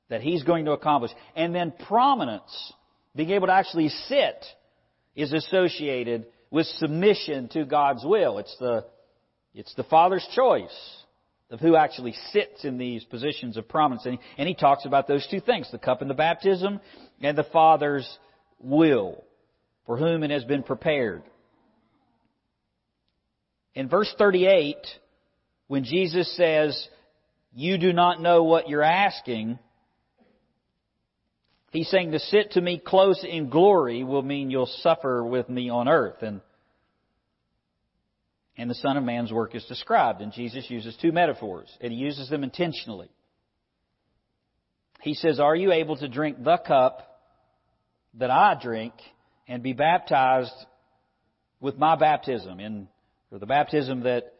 that 0.09 0.23
he's 0.23 0.43
going 0.45 0.65
to 0.65 0.73
accomplish. 0.73 1.11
And 1.37 1.55
then 1.55 1.73
prominence, 1.87 2.73
being 3.15 3.31
able 3.31 3.49
to 3.49 3.53
actually 3.53 3.89
sit, 3.89 4.45
is 5.15 5.33
associated 5.33 6.27
with 6.51 6.67
submission 6.67 7.49
to 7.49 7.65
God's 7.65 8.05
will. 8.05 8.39
It's 8.39 8.57
the, 8.59 8.87
it's 9.55 9.75
the 9.75 9.85
Father's 9.85 10.27
choice 10.35 10.98
of 11.51 11.61
who 11.61 11.77
actually 11.77 12.15
sits 12.33 12.65
in 12.65 12.77
these 12.77 13.05
positions 13.05 13.57
of 13.57 13.69
prominence. 13.69 14.05
And 14.05 14.15
he, 14.15 14.21
and 14.37 14.49
he 14.49 14.55
talks 14.55 14.85
about 14.85 15.09
those 15.09 15.27
two 15.31 15.41
things, 15.41 15.71
the 15.71 15.79
cup 15.79 16.03
and 16.03 16.11
the 16.11 16.15
baptism, 16.15 16.81
and 17.23 17.39
the 17.39 17.45
Father's 17.45 18.09
will, 18.61 19.25
for 19.87 19.97
whom 19.97 20.23
it 20.23 20.31
has 20.31 20.45
been 20.45 20.63
prepared. 20.63 21.23
In 23.75 23.89
verse 23.89 24.13
38, 24.19 24.77
when 25.69 25.85
Jesus 25.85 26.37
says, 26.37 26.89
You 27.55 27.79
do 27.79 27.93
not 27.93 28.21
know 28.21 28.43
what 28.43 28.69
you're 28.69 28.83
asking, 28.83 29.59
he's 31.71 31.89
saying 31.89 32.13
to 32.13 32.19
sit 32.19 32.53
to 32.53 32.61
me 32.61 32.83
close 32.85 33.25
in 33.27 33.49
glory 33.49 34.05
will 34.05 34.23
mean 34.23 34.51
you'll 34.51 34.67
suffer 34.67 35.25
with 35.25 35.49
me 35.49 35.71
on 35.71 35.89
earth. 35.89 36.23
And 36.23 36.41
and 38.59 38.69
the 38.69 38.75
Son 38.75 38.97
of 38.97 39.05
Man's 39.05 39.33
work 39.33 39.55
is 39.55 39.65
described. 39.65 40.21
And 40.21 40.33
Jesus 40.33 40.69
uses 40.69 40.97
two 41.01 41.13
metaphors, 41.13 41.75
and 41.81 41.93
he 41.93 41.99
uses 41.99 42.29
them 42.29 42.43
intentionally. 42.43 43.09
He 45.01 45.15
says, 45.15 45.39
Are 45.39 45.57
you 45.57 45.73
able 45.73 45.97
to 45.97 46.09
drink 46.09 46.43
the 46.43 46.59
cup 46.59 47.23
that 48.15 48.31
I 48.31 48.59
drink 48.61 48.93
and 49.47 49.63
be 49.63 49.73
baptized 49.73 50.53
with 51.61 51.79
my 51.79 51.97
baptism, 51.97 52.61
in, 52.61 52.89
or 53.31 53.39
the 53.39 53.47
baptism 53.47 54.03
that 54.03 54.35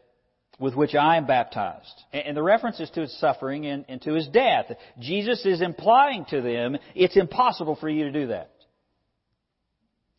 with 0.59 0.75
which 0.75 0.93
I 0.93 1.15
am 1.15 1.25
baptized. 1.25 2.03
And 2.11 2.35
the 2.35 2.43
reference 2.43 2.79
is 2.81 2.89
to 2.91 3.01
his 3.01 3.17
suffering 3.19 3.65
and, 3.65 3.85
and 3.87 4.01
to 4.01 4.13
his 4.13 4.27
death. 4.27 4.65
Jesus 4.99 5.45
is 5.45 5.61
implying 5.61 6.25
to 6.29 6.41
them, 6.41 6.77
it's 6.95 7.15
impossible 7.15 7.77
for 7.77 7.87
you 7.87 8.03
to 8.05 8.11
do 8.11 8.27
that. 8.27 8.51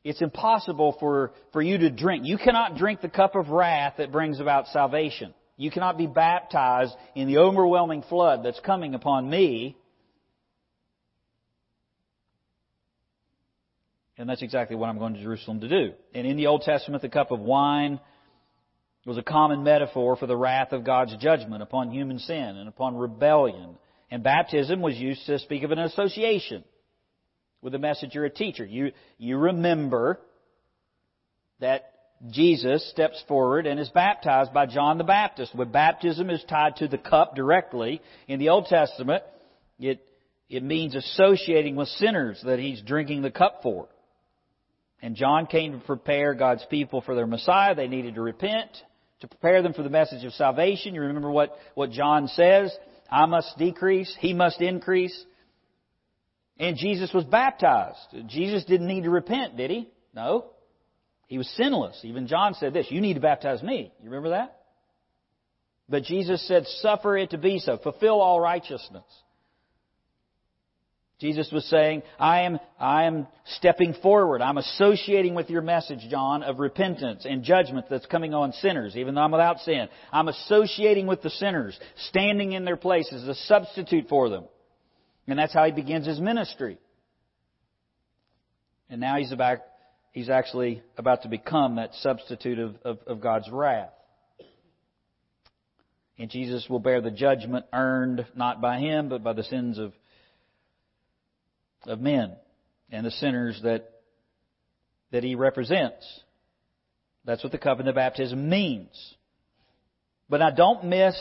It's 0.03 0.23
impossible 0.23 0.97
for, 0.99 1.33
for 1.53 1.61
you 1.61 1.79
to 1.79 1.91
drink. 1.91 2.25
You 2.25 2.39
cannot 2.39 2.77
drink 2.77 3.01
the 3.01 3.09
cup 3.09 3.35
of 3.35 3.51
wrath 3.51 3.95
that 3.99 4.11
brings 4.11 4.41
about 4.41 4.69
salvation. 4.69 5.35
You 5.57 5.71
cannot 5.71 5.99
be 5.99 6.07
baptized 6.07 6.95
in 7.15 7.29
the 7.29 7.39
overwhelming 7.39 8.03
flood 8.09 8.43
that's 8.43 8.61
coming 8.61 8.95
upon 8.95 9.29
me. 9.29 9.77
And 14.17 14.29
that's 14.29 14.43
exactly 14.43 14.77
what 14.77 14.89
I'm 14.89 14.99
going 14.99 15.15
to 15.15 15.23
Jerusalem 15.23 15.61
to 15.61 15.69
do. 15.69 15.93
And 16.15 16.27
in 16.27 16.39
the 16.39 16.47
Old 16.47 16.63
Testament, 16.63 17.03
the 17.03 17.11
cup 17.11 17.31
of 17.31 17.41
wine 17.41 18.01
was 19.05 19.19
a 19.19 19.23
common 19.23 19.63
metaphor 19.63 20.17
for 20.17 20.27
the 20.27 20.37
wrath 20.37 20.73
of 20.73 20.85
God's 20.85 21.15
judgment 21.19 21.63
upon 21.63 21.91
human 21.91 22.19
sin 22.19 22.57
and 22.57 22.69
upon 22.69 22.97
rebellion. 22.97 23.77
And 24.11 24.23
baptism 24.23 24.81
was 24.81 24.97
used 24.97 25.27
to 25.27 25.39
speak 25.39 25.63
of 25.63 25.73
an 25.73 25.79
association 25.79 26.65
with 27.63 27.75
a 27.75 27.79
message 27.79 28.15
you're 28.15 28.25
a 28.25 28.31
teacher. 28.31 28.65
You, 28.65 28.93
you 29.19 29.37
remember 29.37 30.21
that 31.61 31.93
Jesus 32.31 32.89
steps 32.91 33.23
forward 33.29 33.67
and 33.67 33.81
is 33.81 33.89
baptized 33.91 34.53
by 34.53 34.67
John 34.67 34.99
the 34.99 35.05
Baptist. 35.05 35.55
When 35.55 35.73
baptism 35.73 36.29
is 36.29 36.45
tied 36.49 36.77
to 36.77 36.89
the 36.89 36.99
cup 36.99 37.35
directly 37.35 38.03
in 38.29 38.39
the 38.39 38.51
Old 38.51 38.67
Testament, 38.67 39.23
it, 39.79 40.05
it 40.49 40.63
means 40.63 40.95
associating 40.95 41.77
with 41.77 41.89
sinners 41.89 42.41
that 42.45 42.59
he's 42.59 42.83
drinking 42.83 43.23
the 43.23 43.31
cup 43.31 43.61
for. 43.63 43.89
And 45.03 45.17
John 45.17 45.47
came 45.47 45.73
to 45.73 45.79
prepare 45.79 46.35
God's 46.35 46.65
people 46.69 47.01
for 47.01 47.15
their 47.15 47.27
Messiah. 47.27 47.75
They 47.75 47.89
needed 47.89 48.17
to 48.17 48.21
repent, 48.21 48.71
to 49.21 49.29
prepare 49.29 49.63
them 49.63 49.73
for 49.73 49.83
the 49.83 49.89
message 49.89 50.25
of 50.25 50.33
salvation. 50.35 50.95
You 50.95 51.01
remember 51.03 51.31
what, 51.31 51.57
what 51.75 51.91
John 51.91 52.29
says? 52.29 52.75
I 53.11 53.25
must 53.25 53.57
decrease, 53.59 54.15
he 54.21 54.35
must 54.35 54.61
increase. 54.61 55.25
And 56.61 56.77
Jesus 56.77 57.11
was 57.15 57.25
baptized. 57.25 57.99
Jesus 58.27 58.65
didn't 58.65 58.87
need 58.87 59.05
to 59.05 59.11
repent, 59.11 59.57
did 59.57 59.71
he? 59.71 59.89
No. 60.15 60.51
He 61.27 61.39
was 61.39 61.49
sinless. 61.57 61.99
Even 62.05 62.27
John 62.27 62.53
said 62.53 62.75
this, 62.75 62.87
you 62.91 63.01
need 63.01 63.15
to 63.15 63.21
baptize 63.21 63.63
me. 63.63 63.91
You 64.03 64.11
remember 64.11 64.31
that? 64.31 64.59
But 65.89 66.03
Jesus 66.03 66.47
said, 66.47 66.67
suffer 66.67 67.17
it 67.17 67.31
to 67.31 67.39
be 67.39 67.61
so. 67.61 67.79
Fulfill 67.79 68.21
all 68.21 68.39
righteousness. 68.41 69.05
Jesus 71.19 71.51
was 71.51 71.65
saying, 71.67 72.03
I 72.19 72.43
am, 72.43 72.59
I 72.79 73.05
am 73.05 73.27
stepping 73.57 73.95
forward. 74.03 74.43
I'm 74.43 74.59
associating 74.59 75.35
with 75.35 75.49
your 75.49 75.63
message, 75.63 76.07
John, 76.11 76.43
of 76.43 76.59
repentance 76.59 77.27
and 77.29 77.43
judgment 77.43 77.87
that's 77.89 78.07
coming 78.07 78.35
on 78.35 78.53
sinners, 78.53 78.97
even 78.97 79.15
though 79.15 79.23
I'm 79.23 79.33
without 79.33 79.61
sin. 79.61 79.89
I'm 80.13 80.29
associating 80.29 81.07
with 81.07 81.23
the 81.23 81.31
sinners, 81.31 81.79
standing 82.09 82.53
in 82.53 82.67
their 82.67 82.77
place 82.77 83.11
as 83.15 83.25
a 83.25 83.35
substitute 83.35 84.09
for 84.09 84.29
them. 84.29 84.45
And 85.31 85.39
that's 85.39 85.55
how 85.55 85.65
he 85.65 85.73
begins 85.73 86.07
his 86.07 86.21
ministry. 86.21 86.79
And 88.89 89.01
now 89.01 89.17
he's 89.17 89.33
about, 89.33 89.59
he's 90.13 90.29
actually 90.29 90.83
about 90.99 91.23
to 91.23 91.29
become 91.29 91.77
that 91.77 91.95
substitute 91.95 92.59
of, 92.59 92.77
of, 92.85 92.99
of 93.07 93.21
God's 93.21 93.49
wrath. 93.51 93.93
And 96.19 96.31
Jesus 96.31 96.67
will 96.69 96.81
bear 96.81 97.01
the 97.01 97.11
judgment 97.11 97.65
earned 97.73 98.27
not 98.35 98.61
by 98.61 98.79
him, 98.79 99.09
but 99.09 99.23
by 99.23 99.33
the 99.33 99.45
sins 99.45 99.79
of 99.79 99.93
of 101.87 102.01
men 102.01 102.37
and 102.91 103.07
the 103.07 103.11
sinners 103.11 103.61
that, 103.63 103.91
that 105.13 105.25
he 105.25 105.35
represents. 105.35 106.07
That's 107.25 107.43
what 107.43 107.53
the 107.53 107.59
covenant 107.59 107.91
of 107.91 107.95
baptism 107.95 108.49
means. 108.49 109.15
But 110.29 110.43
I 110.43 110.51
don't 110.51 110.85
miss 110.85 111.17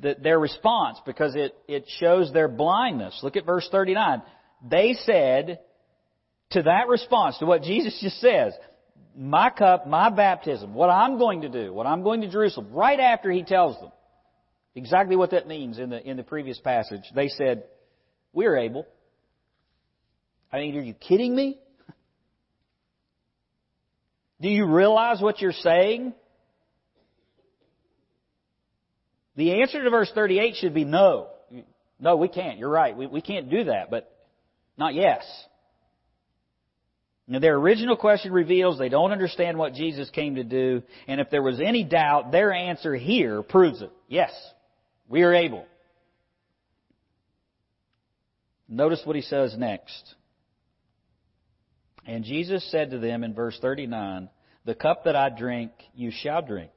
the, 0.00 0.16
their 0.20 0.38
response 0.38 0.98
because 1.04 1.34
it, 1.34 1.54
it 1.68 1.84
shows 1.98 2.32
their 2.32 2.48
blindness. 2.48 3.18
Look 3.22 3.36
at 3.36 3.46
verse 3.46 3.68
39. 3.70 4.22
They 4.68 4.94
said 5.04 5.60
to 6.50 6.62
that 6.62 6.88
response, 6.88 7.38
to 7.38 7.46
what 7.46 7.62
Jesus 7.62 7.98
just 8.02 8.20
says, 8.20 8.52
my 9.16 9.50
cup, 9.50 9.86
my 9.86 10.10
baptism, 10.10 10.74
what 10.74 10.90
I'm 10.90 11.18
going 11.18 11.42
to 11.42 11.48
do, 11.48 11.72
what 11.72 11.86
I'm 11.86 12.02
going 12.02 12.20
to 12.22 12.30
Jerusalem, 12.30 12.72
right 12.72 12.98
after 12.98 13.30
he 13.30 13.42
tells 13.42 13.78
them 13.80 13.90
exactly 14.74 15.16
what 15.16 15.32
that 15.32 15.48
means 15.48 15.78
in 15.78 15.90
the, 15.90 16.00
in 16.08 16.16
the 16.16 16.22
previous 16.22 16.58
passage, 16.58 17.02
they 17.14 17.28
said, 17.28 17.64
we're 18.32 18.56
able. 18.56 18.86
I 20.52 20.58
mean, 20.58 20.76
are 20.76 20.82
you 20.82 20.94
kidding 20.94 21.34
me? 21.34 21.58
Do 24.40 24.48
you 24.48 24.66
realize 24.66 25.20
what 25.20 25.40
you're 25.40 25.52
saying? 25.52 26.14
The 29.36 29.60
answer 29.62 29.82
to 29.82 29.90
verse 29.90 30.10
38 30.14 30.56
should 30.56 30.74
be 30.74 30.84
no. 30.84 31.28
No, 31.98 32.16
we 32.16 32.28
can't. 32.28 32.58
You're 32.58 32.70
right. 32.70 32.96
We, 32.96 33.06
we 33.06 33.20
can't 33.20 33.50
do 33.50 33.64
that, 33.64 33.90
but 33.90 34.10
not 34.76 34.94
yes. 34.94 35.24
Now, 37.28 37.38
their 37.38 37.54
original 37.54 37.96
question 37.96 38.32
reveals 38.32 38.78
they 38.78 38.88
don't 38.88 39.12
understand 39.12 39.56
what 39.56 39.74
Jesus 39.74 40.10
came 40.10 40.34
to 40.34 40.42
do, 40.42 40.82
and 41.06 41.20
if 41.20 41.30
there 41.30 41.42
was 41.42 41.60
any 41.60 41.84
doubt, 41.84 42.32
their 42.32 42.52
answer 42.52 42.94
here 42.94 43.42
proves 43.42 43.82
it. 43.82 43.92
Yes, 44.08 44.32
we 45.08 45.22
are 45.22 45.32
able. 45.32 45.64
Notice 48.68 49.02
what 49.04 49.16
he 49.16 49.22
says 49.22 49.54
next. 49.56 50.14
And 52.06 52.24
Jesus 52.24 52.68
said 52.70 52.90
to 52.90 52.98
them 52.98 53.22
in 53.22 53.34
verse 53.34 53.58
39, 53.60 54.28
The 54.64 54.74
cup 54.74 55.04
that 55.04 55.14
I 55.14 55.28
drink, 55.28 55.70
you 55.94 56.10
shall 56.10 56.42
drink, 56.42 56.70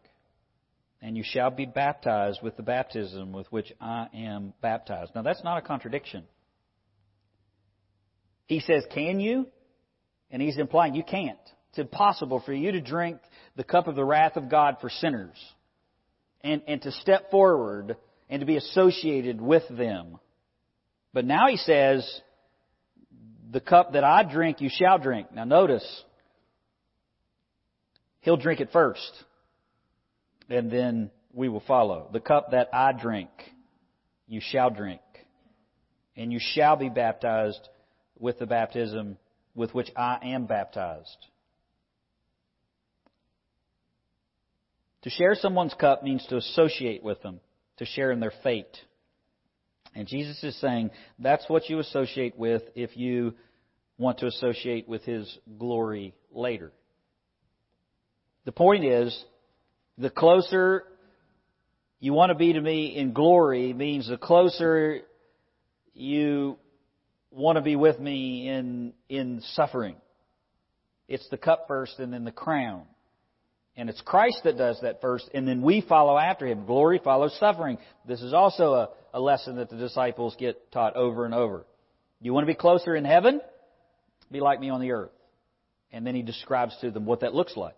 and 1.04 1.18
you 1.18 1.24
shall 1.24 1.52
be 1.52 1.66
baptized 1.66 2.40
with 2.42 2.56
the 2.56 2.64
baptism 2.64 3.34
with 3.34 3.52
which 3.52 3.74
I 3.82 4.08
am 4.16 4.54
baptized. 4.62 5.12
Now 5.14 5.22
that's 5.22 5.44
not 5.44 5.58
a 5.58 5.62
contradiction. 5.62 6.24
He 8.48 8.62
says, 8.62 8.86
Can 8.94 9.20
you? 9.20 9.48
And 10.32 10.42
he's 10.42 10.58
implying 10.58 10.96
you 10.96 11.04
can't. 11.04 11.38
It's 11.70 11.80
impossible 11.80 12.42
for 12.46 12.54
you 12.54 12.72
to 12.72 12.82
drink 12.82 13.20
the 13.58 13.66
cup 13.66 13.88
of 13.88 13.96
the 13.96 14.06
wrath 14.06 14.38
of 14.38 14.50
God 14.50 14.78
for 14.80 14.90
sinners 14.90 15.36
and, 16.42 16.62
and 16.68 16.82
to 16.84 16.92
step 16.92 17.30
forward 17.30 17.98
and 18.30 18.40
to 18.40 18.46
be 18.46 18.56
associated 18.56 19.42
with 19.42 19.64
them. 19.70 20.20
But 21.14 21.26
now 21.26 21.50
he 21.50 21.58
says, 21.58 22.22
the 23.52 23.60
cup 23.60 23.94
that 23.94 24.06
I 24.06 24.24
drink, 24.24 24.62
you 24.62 24.70
shall 24.72 25.00
drink. 25.00 25.34
Now 25.34 25.44
notice, 25.44 26.04
he'll 28.22 28.38
drink 28.38 28.62
it 28.62 28.70
first, 28.72 29.12
and 30.50 30.72
then 30.72 31.12
we 31.34 31.50
will 31.50 31.64
follow. 31.68 32.10
The 32.12 32.20
cup 32.20 32.52
that 32.52 32.70
I 32.74 32.92
drink, 32.94 33.30
you 34.28 34.40
shall 34.42 34.70
drink, 34.70 35.02
and 36.16 36.32
you 36.32 36.40
shall 36.40 36.76
be 36.76 36.90
baptized 36.90 37.68
with 38.20 38.40
the 38.40 38.46
baptism 38.46 39.18
with 39.56 39.74
which 39.74 39.90
I 39.96 40.20
am 40.24 40.46
baptized. 40.46 41.18
To 45.04 45.10
share 45.10 45.36
someone's 45.36 45.74
cup 45.74 46.04
means 46.04 46.26
to 46.28 46.38
associate 46.38 47.04
with 47.04 47.22
them, 47.22 47.42
to 47.78 47.86
share 47.86 48.12
in 48.12 48.20
their 48.20 48.34
fate. 48.42 48.78
And 49.94 50.08
Jesus 50.08 50.42
is 50.44 50.60
saying 50.62 50.92
that's 51.20 51.48
what 51.50 51.70
you 51.70 51.80
associate 51.80 52.38
with 52.38 52.64
if 52.74 52.96
you 52.96 53.34
want 53.98 54.20
to 54.20 54.28
associate 54.28 54.88
with 54.88 55.04
His 55.04 55.38
glory 55.60 56.16
later. 56.32 56.72
The 58.46 58.52
point 58.52 58.86
is, 58.86 59.26
the 59.98 60.10
closer 60.10 60.84
you 62.00 62.14
want 62.14 62.32
to 62.32 62.36
be 62.36 62.54
to 62.54 62.62
me 62.62 62.98
in 62.98 63.14
glory 63.14 63.74
means 63.74 64.10
the 64.10 64.18
closer 64.18 65.00
you 65.94 66.58
want 67.32 67.58
to 67.58 67.62
be 67.62 67.76
with 67.76 68.00
me 68.00 68.48
in, 68.48 68.94
in 69.10 69.42
suffering. 69.54 69.96
It's 71.08 71.28
the 71.30 71.38
cup 71.38 71.66
first 71.68 72.00
and 72.00 72.12
then 72.12 72.24
the 72.24 72.32
crown. 72.32 72.84
And 73.76 73.90
it's 73.90 74.02
Christ 74.02 74.42
that 74.44 74.58
does 74.58 74.80
that 74.84 75.02
first, 75.02 75.30
and 75.34 75.48
then 75.48 75.64
we 75.64 75.82
follow 75.82 76.16
after 76.16 76.46
him. 76.46 76.66
Glory 76.66 77.02
follows 77.04 77.36
suffering. 77.40 77.80
This 78.08 78.22
is 78.22 78.32
also 78.32 78.74
a, 78.74 78.90
a 79.16 79.20
lesson 79.20 79.56
that 79.56 79.70
the 79.70 79.78
disciples 79.78 80.36
get 80.38 80.72
taught 80.72 80.96
over 80.96 81.26
and 81.26 81.34
over. 81.34 81.66
You 82.22 82.34
want 82.34 82.44
to 82.44 82.54
be 82.54 82.56
closer 82.56 82.96
in 82.96 83.04
heaven? 83.04 83.42
Be 84.32 84.42
like 84.42 84.60
me 84.60 84.70
on 84.70 84.80
the 84.80 84.92
earth. 84.92 85.12
And 85.92 86.06
then 86.06 86.14
he 86.14 86.22
describes 86.22 86.78
to 86.82 86.92
them 86.92 87.06
what 87.06 87.22
that 87.22 87.34
looks 87.34 87.58
like. 87.58 87.76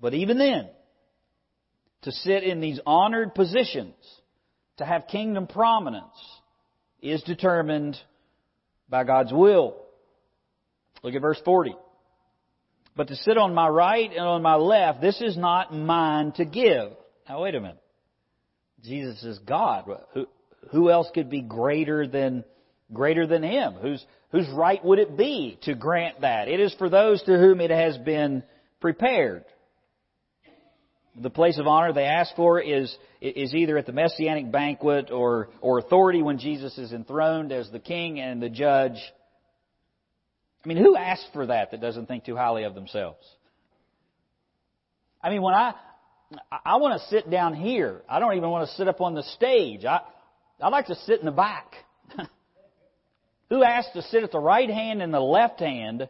But 0.00 0.14
even 0.14 0.38
then, 0.38 0.68
to 2.02 2.12
sit 2.12 2.42
in 2.42 2.60
these 2.60 2.80
honored 2.86 3.34
positions, 3.34 3.94
to 4.78 4.84
have 4.84 5.06
kingdom 5.06 5.46
prominence, 5.46 6.16
is 7.00 7.22
determined 7.22 7.96
by 8.88 9.04
God's 9.04 9.32
will. 9.32 9.76
Look 11.02 11.14
at 11.14 11.20
verse 11.20 11.40
40. 11.44 11.74
But 12.96 13.08
to 13.08 13.16
sit 13.16 13.36
on 13.36 13.54
my 13.54 13.68
right 13.68 14.10
and 14.10 14.20
on 14.20 14.42
my 14.42 14.54
left, 14.54 15.00
this 15.00 15.20
is 15.20 15.36
not 15.36 15.74
mine 15.74 16.32
to 16.32 16.44
give. 16.44 16.92
Now 17.28 17.42
wait 17.42 17.54
a 17.54 17.60
minute. 17.60 17.82
Jesus 18.82 19.22
is 19.24 19.38
God. 19.40 19.86
Who, 20.12 20.26
who 20.70 20.90
else 20.90 21.08
could 21.14 21.30
be 21.30 21.40
greater 21.40 22.06
than, 22.06 22.44
greater 22.92 23.26
than 23.26 23.42
Him? 23.42 23.74
Whose, 23.74 24.04
whose 24.30 24.48
right 24.50 24.84
would 24.84 24.98
it 24.98 25.16
be 25.16 25.58
to 25.62 25.74
grant 25.74 26.20
that? 26.20 26.48
It 26.48 26.60
is 26.60 26.74
for 26.74 26.88
those 26.88 27.22
to 27.24 27.38
whom 27.38 27.60
it 27.60 27.70
has 27.70 27.96
been 27.98 28.42
prepared. 28.80 29.44
The 31.16 31.30
place 31.30 31.58
of 31.58 31.66
honor 31.66 31.92
they 31.92 32.04
ask 32.04 32.34
for 32.34 32.60
is, 32.60 32.94
is 33.20 33.54
either 33.54 33.78
at 33.78 33.86
the 33.86 33.92
messianic 33.92 34.50
banquet 34.50 35.10
or, 35.10 35.50
or 35.60 35.78
authority 35.78 36.22
when 36.22 36.38
Jesus 36.38 36.76
is 36.76 36.92
enthroned 36.92 37.52
as 37.52 37.70
the 37.70 37.78
king 37.78 38.18
and 38.18 38.42
the 38.42 38.48
judge 38.48 38.98
I 40.64 40.68
mean, 40.68 40.78
who 40.78 40.96
asks 40.96 41.26
for 41.32 41.46
that 41.46 41.72
that 41.72 41.80
doesn't 41.80 42.06
think 42.06 42.24
too 42.24 42.36
highly 42.36 42.64
of 42.64 42.74
themselves? 42.74 43.24
I 45.22 45.28
mean, 45.28 45.42
when 45.42 45.54
I, 45.54 45.74
I 46.64 46.76
want 46.76 47.00
to 47.00 47.08
sit 47.08 47.30
down 47.30 47.54
here. 47.54 48.02
I 48.08 48.18
don't 48.18 48.36
even 48.36 48.48
want 48.48 48.68
to 48.68 48.74
sit 48.76 48.88
up 48.88 49.00
on 49.00 49.14
the 49.14 49.22
stage. 49.22 49.84
I, 49.84 50.00
I 50.60 50.68
like 50.68 50.86
to 50.86 50.94
sit 50.94 51.20
in 51.20 51.26
the 51.26 51.32
back. 51.32 51.74
who 53.50 53.62
asks 53.62 53.92
to 53.92 54.02
sit 54.02 54.22
at 54.22 54.32
the 54.32 54.40
right 54.40 54.70
hand 54.70 55.02
and 55.02 55.12
the 55.12 55.20
left 55.20 55.60
hand 55.60 56.08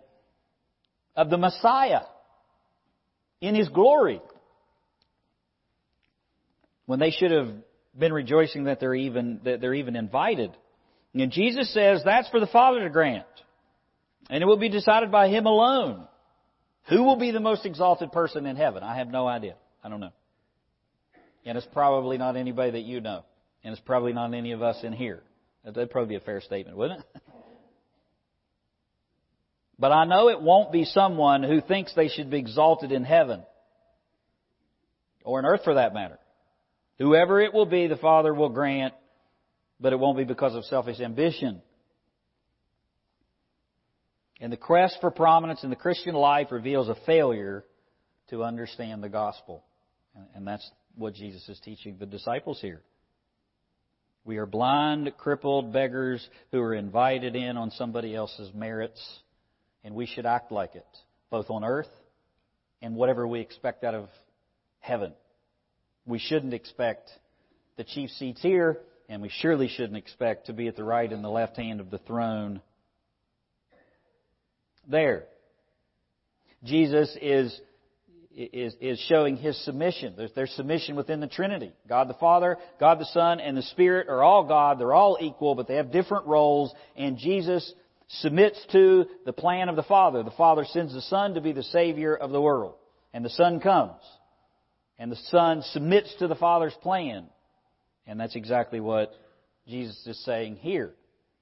of 1.17 1.31
the 1.31 1.37
Messiah 1.37 2.03
in 3.40 3.57
His 3.57 3.69
glory? 3.69 4.21
When 6.87 6.99
they 6.99 7.11
should 7.11 7.31
have 7.31 7.49
been 7.99 8.12
rejoicing 8.12 8.64
that 8.64 8.81
they're 8.81 8.94
even, 8.94 9.40
that 9.44 9.61
they're 9.61 9.75
even 9.75 9.97
invited. 9.97 10.57
And 11.14 11.31
Jesus 11.31 11.73
says 11.73 12.03
that's 12.05 12.29
for 12.29 12.40
the 12.40 12.47
Father 12.47 12.81
to 12.81 12.90
grant. 12.90 13.27
And 14.29 14.42
it 14.42 14.47
will 14.47 14.59
be 14.59 14.68
decided 14.68 15.11
by 15.11 15.29
Him 15.29 15.47
alone. 15.47 16.07
Who 16.88 17.03
will 17.05 17.16
be 17.16 17.31
the 17.31 17.40
most 17.40 17.64
exalted 17.64 18.12
person 18.12 18.47
in 18.47 18.57
heaven? 18.57 18.83
I 18.83 18.97
have 18.97 19.09
no 19.09 19.27
idea. 19.27 19.55
I 19.83 19.88
don't 19.88 20.01
know. 20.01 20.12
And 21.47 21.57
it's 21.57 21.66
probably 21.73 22.18
not 22.18 22.37
anybody 22.37 22.73
that 22.73 22.83
you 22.83 23.01
know. 23.01 23.25
And 23.62 23.73
it's 23.73 23.83
probably 23.83 24.12
not 24.12 24.35
any 24.35 24.53
of 24.53 24.62
us 24.62 24.83
in 24.83 24.92
here. 24.92 25.23
That'd 25.64 25.90
probably 25.90 26.11
be 26.11 26.16
a 26.16 26.25
fair 26.25 26.40
statement, 26.40 26.77
wouldn't 26.77 27.01
it? 27.01 27.23
But 29.77 29.90
I 29.90 30.05
know 30.05 30.29
it 30.29 30.40
won't 30.40 30.70
be 30.70 30.85
someone 30.85 31.42
who 31.42 31.61
thinks 31.61 31.92
they 31.94 32.09
should 32.09 32.31
be 32.31 32.38
exalted 32.38 32.92
in 32.92 33.03
heaven. 33.03 33.42
Or 35.25 35.40
in 35.40 35.44
earth 35.47 35.62
for 35.64 35.75
that 35.75 35.94
matter. 35.94 36.18
Whoever 36.98 37.40
it 37.40 37.52
will 37.52 37.66
be, 37.66 37.87
the 37.87 37.96
Father 37.96 38.33
will 38.33 38.48
grant, 38.48 38.94
but 39.80 39.92
it 39.92 39.98
won't 39.98 40.16
be 40.16 40.24
because 40.24 40.54
of 40.54 40.64
selfish 40.64 41.00
ambition. 41.00 41.61
And 44.40 44.52
the 44.52 44.57
quest 44.57 44.98
for 45.00 45.11
prominence 45.11 45.64
in 45.64 45.70
the 45.70 45.76
Christian 45.76 46.14
life 46.14 46.48
reveals 46.50 46.88
a 46.88 46.96
failure 47.07 47.64
to 48.30 48.44
understand 48.44 49.02
the 49.02 49.09
gospel. 49.09 49.64
And 50.35 50.46
that's 50.46 50.68
what 50.96 51.14
Jesus 51.14 51.48
is 51.48 51.59
teaching 51.64 51.96
the 51.98 52.07
disciples 52.07 52.61
here. 52.61 52.83
We 54.24 54.38
are 54.38 54.46
blind, 54.46 55.12
crippled 55.18 55.72
beggars 55.72 56.26
who 56.50 56.61
are 56.61 56.74
invited 56.74 57.37
in 57.37 57.57
on 57.57 57.70
somebody 57.72 58.14
else's 58.14 58.52
merits, 58.54 59.02
and 59.83 59.94
we 59.94 60.07
should 60.07 60.24
act 60.24 60.50
like 60.50 60.74
it, 60.74 60.87
both 61.30 61.50
on 61.50 61.64
earth 61.64 61.90
and 62.80 62.96
whatever 62.96 63.26
we 63.26 63.40
expect 63.40 63.85
out 63.85 63.94
of 63.94 64.09
heaven. 64.78 65.12
We 66.07 66.19
shouldn't 66.19 66.55
expect 66.55 67.11
the 67.77 67.85
chief 67.85 68.11
seats 68.11 68.43
here, 68.43 68.81
and 69.09 69.23
we 69.23 69.31
surely 69.40 69.69
shouldn't 69.69 69.97
expect 69.97 70.47
to 70.47 70.53
be 70.53 70.69
at 70.69 70.77
the 70.77 70.85
right 70.85 71.11
and 71.11 71.25
the 71.25 71.31
left 71.31 71.57
hand 71.57 71.81
of 71.81 71.90
the 71.90 71.99
throne 71.99 72.61
there. 74.88 75.25
Jesus 76.62 77.17
is 77.21 77.61
is, 78.37 78.75
is 78.81 78.99
showing 79.09 79.37
his 79.37 79.57
submission. 79.64 80.14
There's, 80.17 80.33
there's 80.35 80.51
submission 80.53 80.97
within 80.97 81.21
the 81.21 81.29
Trinity. 81.29 81.73
God 81.88 82.09
the 82.09 82.14
Father, 82.14 82.59
God 82.81 82.99
the 82.99 83.05
Son, 83.07 83.38
and 83.38 83.57
the 83.57 83.62
Spirit 83.62 84.09
are 84.09 84.25
all 84.25 84.45
God. 84.45 84.81
They're 84.81 84.93
all 84.93 85.17
equal, 85.21 85.55
but 85.55 85.69
they 85.69 85.77
have 85.77 85.93
different 85.93 86.27
roles, 86.27 86.75
and 86.97 87.17
Jesus 87.17 87.73
submits 88.09 88.59
to 88.73 89.07
the 89.25 89.33
plan 89.33 89.69
of 89.69 89.77
the 89.77 89.85
Father. 89.85 90.25
The 90.25 90.33
Father 90.33 90.64
sends 90.64 90.93
the 90.93 91.03
Son 91.03 91.35
to 91.35 91.40
be 91.40 91.53
the 91.53 91.62
Savior 91.62 92.14
of 92.14 92.33
the 92.33 92.40
world. 92.40 92.75
And 93.12 93.25
the 93.25 93.31
Son 93.31 93.61
comes. 93.61 94.01
And 94.98 95.11
the 95.11 95.16
Son 95.30 95.62
submits 95.72 96.14
to 96.18 96.28
the 96.28 96.35
Father's 96.35 96.74
plan. 96.83 97.26
And 98.07 98.20
that's 98.20 98.37
exactly 98.37 98.80
what 98.80 99.12
Jesus 99.66 100.07
is 100.07 100.24
saying 100.24 100.57
here. 100.57 100.92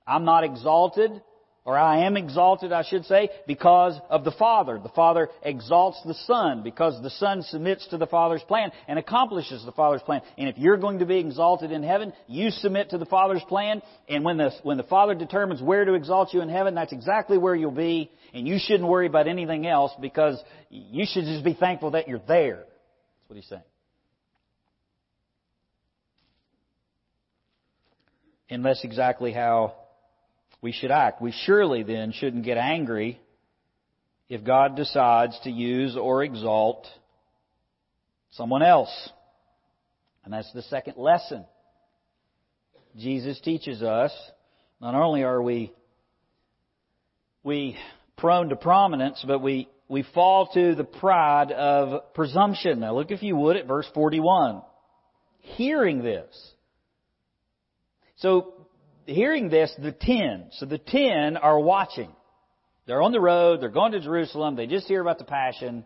I'm 0.07 0.25
not 0.25 0.45
exalted 0.45 1.23
or 1.65 1.79
I 1.79 2.07
am 2.07 2.17
exalted, 2.17 2.73
I 2.73 2.83
should 2.83 3.05
say, 3.05 3.29
because 3.47 3.97
of 4.11 4.25
the 4.25 4.33
Father. 4.33 4.81
The 4.83 4.89
Father 4.89 5.29
exalts 5.45 6.01
the 6.05 6.15
Son 6.15 6.65
because 6.65 7.01
the 7.03 7.11
Son 7.11 7.43
submits 7.43 7.87
to 7.89 7.99
the 7.99 8.07
Father's 8.07 8.43
plan 8.43 8.73
and 8.89 8.99
accomplishes 8.99 9.65
the 9.65 9.71
Father's 9.71 10.03
plan. 10.03 10.23
And 10.37 10.49
if 10.49 10.59
you're 10.59 10.77
going 10.77 10.99
to 10.99 11.07
be 11.07 11.19
exalted 11.19 11.71
in 11.71 11.85
heaven, 11.85 12.13
you 12.27 12.51
submit 12.51 12.91
to 12.91 12.99
the 12.99 13.07
Father's 13.07 13.45
plan. 13.45 13.81
And 14.09 14.25
when 14.25 14.39
the, 14.39 14.51
when 14.65 14.77
the 14.77 14.83
Father 14.83 15.15
determines 15.15 15.63
where 15.63 15.85
to 15.85 15.95
exalt 15.95 16.35
you 16.35 16.41
in 16.41 16.49
heaven, 16.49 16.75
that's 16.75 16.93
exactly 16.93 17.39
where 17.39 17.55
you'll 17.55 17.71
be. 17.71 18.11
And 18.35 18.49
you 18.49 18.59
shouldn't 18.59 18.89
worry 18.89 19.07
about 19.07 19.29
anything 19.29 19.65
else 19.65 19.93
because 20.01 20.43
you 20.69 21.05
should 21.07 21.25
just 21.25 21.45
be 21.45 21.55
thankful 21.55 21.93
that 21.93 22.09
you're 22.09 22.23
there. 22.27 22.65
What 23.33 23.37
he's 23.39 23.49
saying. 23.49 23.63
And 28.51 28.63
that's 28.63 28.85
exactly 28.85 29.33
how 29.33 29.73
we 30.61 30.71
should 30.71 30.91
act. 30.91 31.23
We 31.23 31.33
surely 31.47 31.83
then 31.83 32.13
shouldn't 32.13 32.45
get 32.45 32.59
angry 32.59 33.19
if 34.29 34.45
God 34.45 34.77
decides 34.77 35.41
to 35.45 35.51
use 35.51 35.97
or 35.97 36.23
exalt 36.23 36.87
someone 38.33 38.63
else. 38.63 38.93
And 40.27 40.35
that's 40.35 40.53
the 40.53 40.61
second 40.65 40.99
lesson. 40.99 41.47
Jesus 42.99 43.41
teaches 43.41 43.83
us 43.83 44.13
not 44.79 44.95
only 44.95 45.23
are 45.23 45.41
we 45.41 45.73
we 47.43 47.79
prone 48.19 48.51
to 48.51 48.57
prominence, 48.57 49.25
but 49.27 49.39
we, 49.39 49.71
we 49.93 50.05
fall 50.15 50.47
to 50.55 50.75
the 50.75 50.85
pride 50.85 51.53
of 51.53 52.15
presumption. 52.15 52.81
Now 52.81 52.95
look 52.95 53.11
if 53.11 53.23
you 53.23 53.37
would 53.37 53.59
at 53.59 53.67
verse 53.67 53.87
41. 53.93 54.63
Hearing 55.41 56.03
this. 56.03 56.35
So 58.17 58.55
hearing 59.05 59.51
this, 59.51 59.71
the 59.79 59.93
ten, 59.93 60.47
so 60.53 60.65
the 60.65 60.79
ten 60.79 61.37
are 61.37 61.61
watching. 61.61 62.11
They're 62.87 63.03
on 63.03 63.13
the 63.13 63.21
road, 63.21 63.61
they're 63.61 63.69
going 63.69 63.93
to 63.93 64.01
Jerusalem, 64.01 64.57
they 64.57 64.67
just 64.67 64.87
hear 64.87 65.03
about 65.03 65.19
the 65.19 65.25
Passion, 65.25 65.85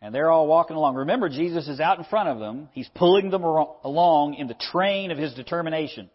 and 0.00 0.14
they're 0.14 0.30
all 0.30 0.46
walking 0.46 0.76
along. 0.76 0.94
Remember, 0.94 1.28
Jesus 1.28 1.66
is 1.66 1.80
out 1.80 1.98
in 1.98 2.04
front 2.04 2.28
of 2.28 2.38
them. 2.38 2.68
He's 2.74 2.88
pulling 2.94 3.30
them 3.30 3.42
along 3.42 4.34
in 4.34 4.46
the 4.46 4.54
train 4.70 5.10
of 5.10 5.18
his 5.18 5.34
determination. 5.34 6.10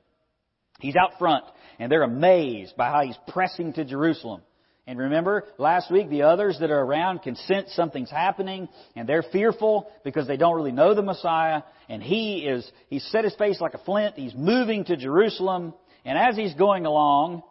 He's 0.80 0.95
out 0.95 1.19
front, 1.19 1.43
and 1.78 1.91
they're 1.91 2.04
amazed 2.04 2.78
by 2.78 2.89
how 2.89 3.02
he's 3.02 3.17
pressing 3.28 3.73
to 3.73 3.84
Jerusalem. 3.84 4.43
And 4.86 5.00
remember, 5.00 5.46
last 5.58 5.89
week, 5.89 6.10
the 6.10 6.24
others 6.24 6.58
that 6.60 6.69
are 6.69 6.82
around 6.82 7.22
can 7.22 7.38
sense 7.38 7.74
something's 7.74 8.12
happening, 8.12 8.67
and 8.98 9.08
they're 9.08 9.24
fearful 9.24 9.89
because 10.04 10.28
they 10.28 10.36
don't 10.36 10.56
really 10.56 10.74
know 10.74 10.93
the 10.93 11.02
Messiah. 11.02 11.62
And 11.88 12.04
he 12.04 12.39
is, 12.39 12.69
he's 12.89 13.06
set 13.06 13.24
his 13.24 13.34
face 13.36 13.62
like 13.62 13.76
a 13.76 13.78
flint. 13.78 14.15
He's 14.17 14.36
moving 14.36 14.84
to 14.86 14.98
Jerusalem. 14.98 15.74
And 16.04 16.17
as 16.17 16.36
he's 16.36 16.54
going 16.56 16.86
along, 16.86 17.43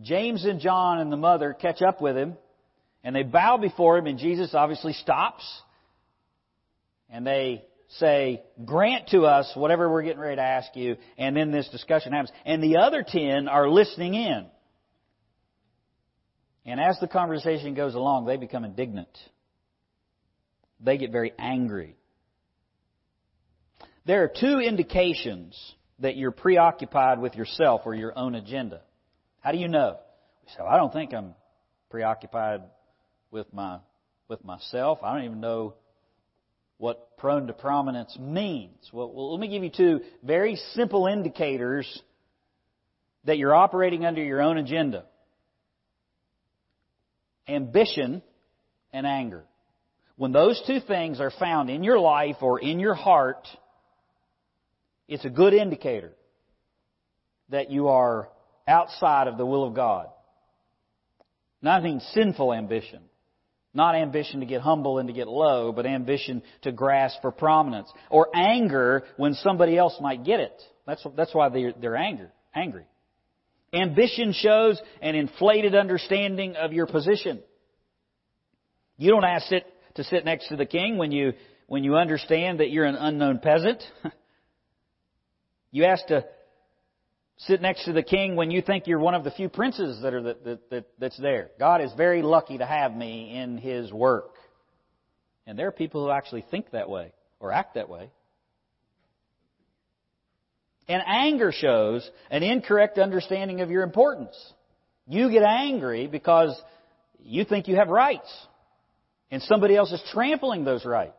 James 0.00 0.44
and 0.44 0.60
John 0.60 1.00
and 1.00 1.10
the 1.10 1.16
mother 1.16 1.54
catch 1.54 1.82
up 1.82 2.00
with 2.00 2.16
him, 2.16 2.36
and 3.02 3.16
they 3.16 3.24
bow 3.24 3.56
before 3.56 3.98
him, 3.98 4.06
and 4.06 4.18
Jesus 4.18 4.54
obviously 4.54 4.92
stops. 4.92 5.42
And 7.10 7.26
they 7.26 7.64
say, 7.98 8.42
grant 8.64 9.08
to 9.08 9.22
us 9.22 9.50
whatever 9.56 9.90
we're 9.90 10.02
getting 10.02 10.20
ready 10.20 10.36
to 10.36 10.42
ask 10.42 10.74
you. 10.76 10.96
And 11.18 11.36
then 11.36 11.50
this 11.50 11.68
discussion 11.68 12.12
happens. 12.12 12.30
And 12.46 12.62
the 12.62 12.76
other 12.76 13.04
ten 13.06 13.48
are 13.48 13.68
listening 13.68 14.14
in. 14.14 14.46
And 16.64 16.80
as 16.80 16.98
the 17.00 17.08
conversation 17.08 17.74
goes 17.74 17.94
along, 17.94 18.26
they 18.26 18.36
become 18.36 18.64
indignant. 18.64 19.08
They 20.80 20.96
get 20.96 21.10
very 21.10 21.32
angry. 21.38 21.96
There 24.04 24.24
are 24.24 24.28
two 24.28 24.58
indications 24.58 25.56
that 26.00 26.16
you're 26.16 26.32
preoccupied 26.32 27.20
with 27.20 27.34
yourself 27.34 27.82
or 27.84 27.94
your 27.94 28.16
own 28.16 28.34
agenda. 28.34 28.80
How 29.40 29.52
do 29.52 29.58
you 29.58 29.68
know? 29.68 29.98
So 30.56 30.64
I 30.64 30.76
don't 30.76 30.92
think 30.92 31.12
I'm 31.14 31.34
preoccupied 31.90 32.62
with 33.30 33.52
my 33.52 33.78
with 34.28 34.44
myself. 34.44 35.00
I 35.02 35.14
don't 35.14 35.24
even 35.24 35.40
know 35.40 35.74
what 36.78 37.16
prone 37.16 37.46
to 37.46 37.52
prominence 37.52 38.16
means. 38.18 38.90
Well, 38.92 39.12
well, 39.12 39.32
let 39.32 39.40
me 39.40 39.48
give 39.48 39.62
you 39.62 39.70
two 39.70 40.00
very 40.22 40.56
simple 40.74 41.06
indicators 41.06 42.02
that 43.24 43.38
you're 43.38 43.54
operating 43.54 44.04
under 44.04 44.22
your 44.22 44.42
own 44.42 44.58
agenda 44.58 45.04
ambition 47.48 48.22
and 48.92 49.06
anger. 49.06 49.44
When 50.16 50.32
those 50.32 50.62
two 50.66 50.80
things 50.80 51.20
are 51.20 51.30
found 51.30 51.70
in 51.70 51.82
your 51.82 51.98
life 51.98 52.36
or 52.40 52.60
in 52.60 52.78
your 52.78 52.94
heart, 52.94 53.48
it's 55.08 55.24
a 55.24 55.30
good 55.30 55.54
indicator 55.54 56.12
that 57.48 57.70
you 57.70 57.88
are 57.88 58.28
outside 58.66 59.28
of 59.28 59.36
the 59.36 59.46
will 59.46 59.64
of 59.64 59.74
God. 59.74 60.08
Not 61.60 61.82
mean 61.82 62.00
sinful 62.12 62.52
ambition. 62.52 63.00
Not 63.74 63.94
ambition 63.94 64.40
to 64.40 64.46
get 64.46 64.60
humble 64.60 64.98
and 64.98 65.08
to 65.08 65.14
get 65.14 65.28
low, 65.28 65.72
but 65.72 65.86
ambition 65.86 66.42
to 66.62 66.72
grasp 66.72 67.22
for 67.22 67.30
prominence. 67.30 67.90
Or 68.10 68.28
anger 68.34 69.04
when 69.16 69.34
somebody 69.34 69.78
else 69.78 69.96
might 70.00 70.24
get 70.24 70.40
it. 70.40 70.62
That's, 70.86 71.06
that's 71.16 71.34
why 71.34 71.48
they're, 71.48 71.72
they're 71.80 71.96
angry. 71.96 72.28
angry. 72.54 72.84
Ambition 73.72 74.32
shows 74.32 74.80
an 75.00 75.14
inflated 75.14 75.74
understanding 75.74 76.56
of 76.56 76.72
your 76.72 76.86
position. 76.86 77.40
You 78.98 79.10
don't 79.10 79.24
ask 79.24 79.46
sit, 79.46 79.64
to 79.94 80.04
sit 80.04 80.24
next 80.24 80.48
to 80.48 80.56
the 80.56 80.66
king 80.66 80.98
when 80.98 81.10
you, 81.10 81.32
when 81.66 81.82
you 81.82 81.96
understand 81.96 82.60
that 82.60 82.70
you're 82.70 82.84
an 82.84 82.96
unknown 82.96 83.38
peasant. 83.38 83.82
you 85.70 85.84
ask 85.84 86.06
to 86.06 86.24
sit 87.38 87.62
next 87.62 87.86
to 87.86 87.92
the 87.92 88.02
king 88.02 88.36
when 88.36 88.50
you 88.50 88.60
think 88.60 88.86
you're 88.86 88.98
one 88.98 89.14
of 89.14 89.24
the 89.24 89.30
few 89.30 89.48
princes 89.48 90.02
that 90.02 90.12
are 90.12 90.22
that, 90.22 90.44
that, 90.44 90.70
that, 90.70 90.84
that's 90.98 91.18
there. 91.18 91.50
God 91.58 91.80
is 91.80 91.90
very 91.96 92.22
lucky 92.22 92.58
to 92.58 92.66
have 92.66 92.94
me 92.94 93.36
in 93.36 93.56
His 93.56 93.90
work. 93.90 94.34
And 95.46 95.58
there 95.58 95.66
are 95.66 95.72
people 95.72 96.04
who 96.04 96.10
actually 96.10 96.44
think 96.50 96.70
that 96.72 96.88
way 96.88 97.12
or 97.40 97.52
act 97.52 97.74
that 97.74 97.88
way. 97.88 98.10
And 100.88 101.02
anger 101.06 101.52
shows 101.52 102.08
an 102.30 102.42
incorrect 102.42 102.98
understanding 102.98 103.60
of 103.60 103.70
your 103.70 103.82
importance. 103.82 104.36
You 105.06 105.30
get 105.30 105.42
angry 105.42 106.06
because 106.06 106.60
you 107.20 107.44
think 107.44 107.68
you 107.68 107.76
have 107.76 107.88
rights. 107.88 108.30
And 109.30 109.40
somebody 109.42 109.76
else 109.76 109.92
is 109.92 110.02
trampling 110.12 110.64
those 110.64 110.84
rights. 110.84 111.14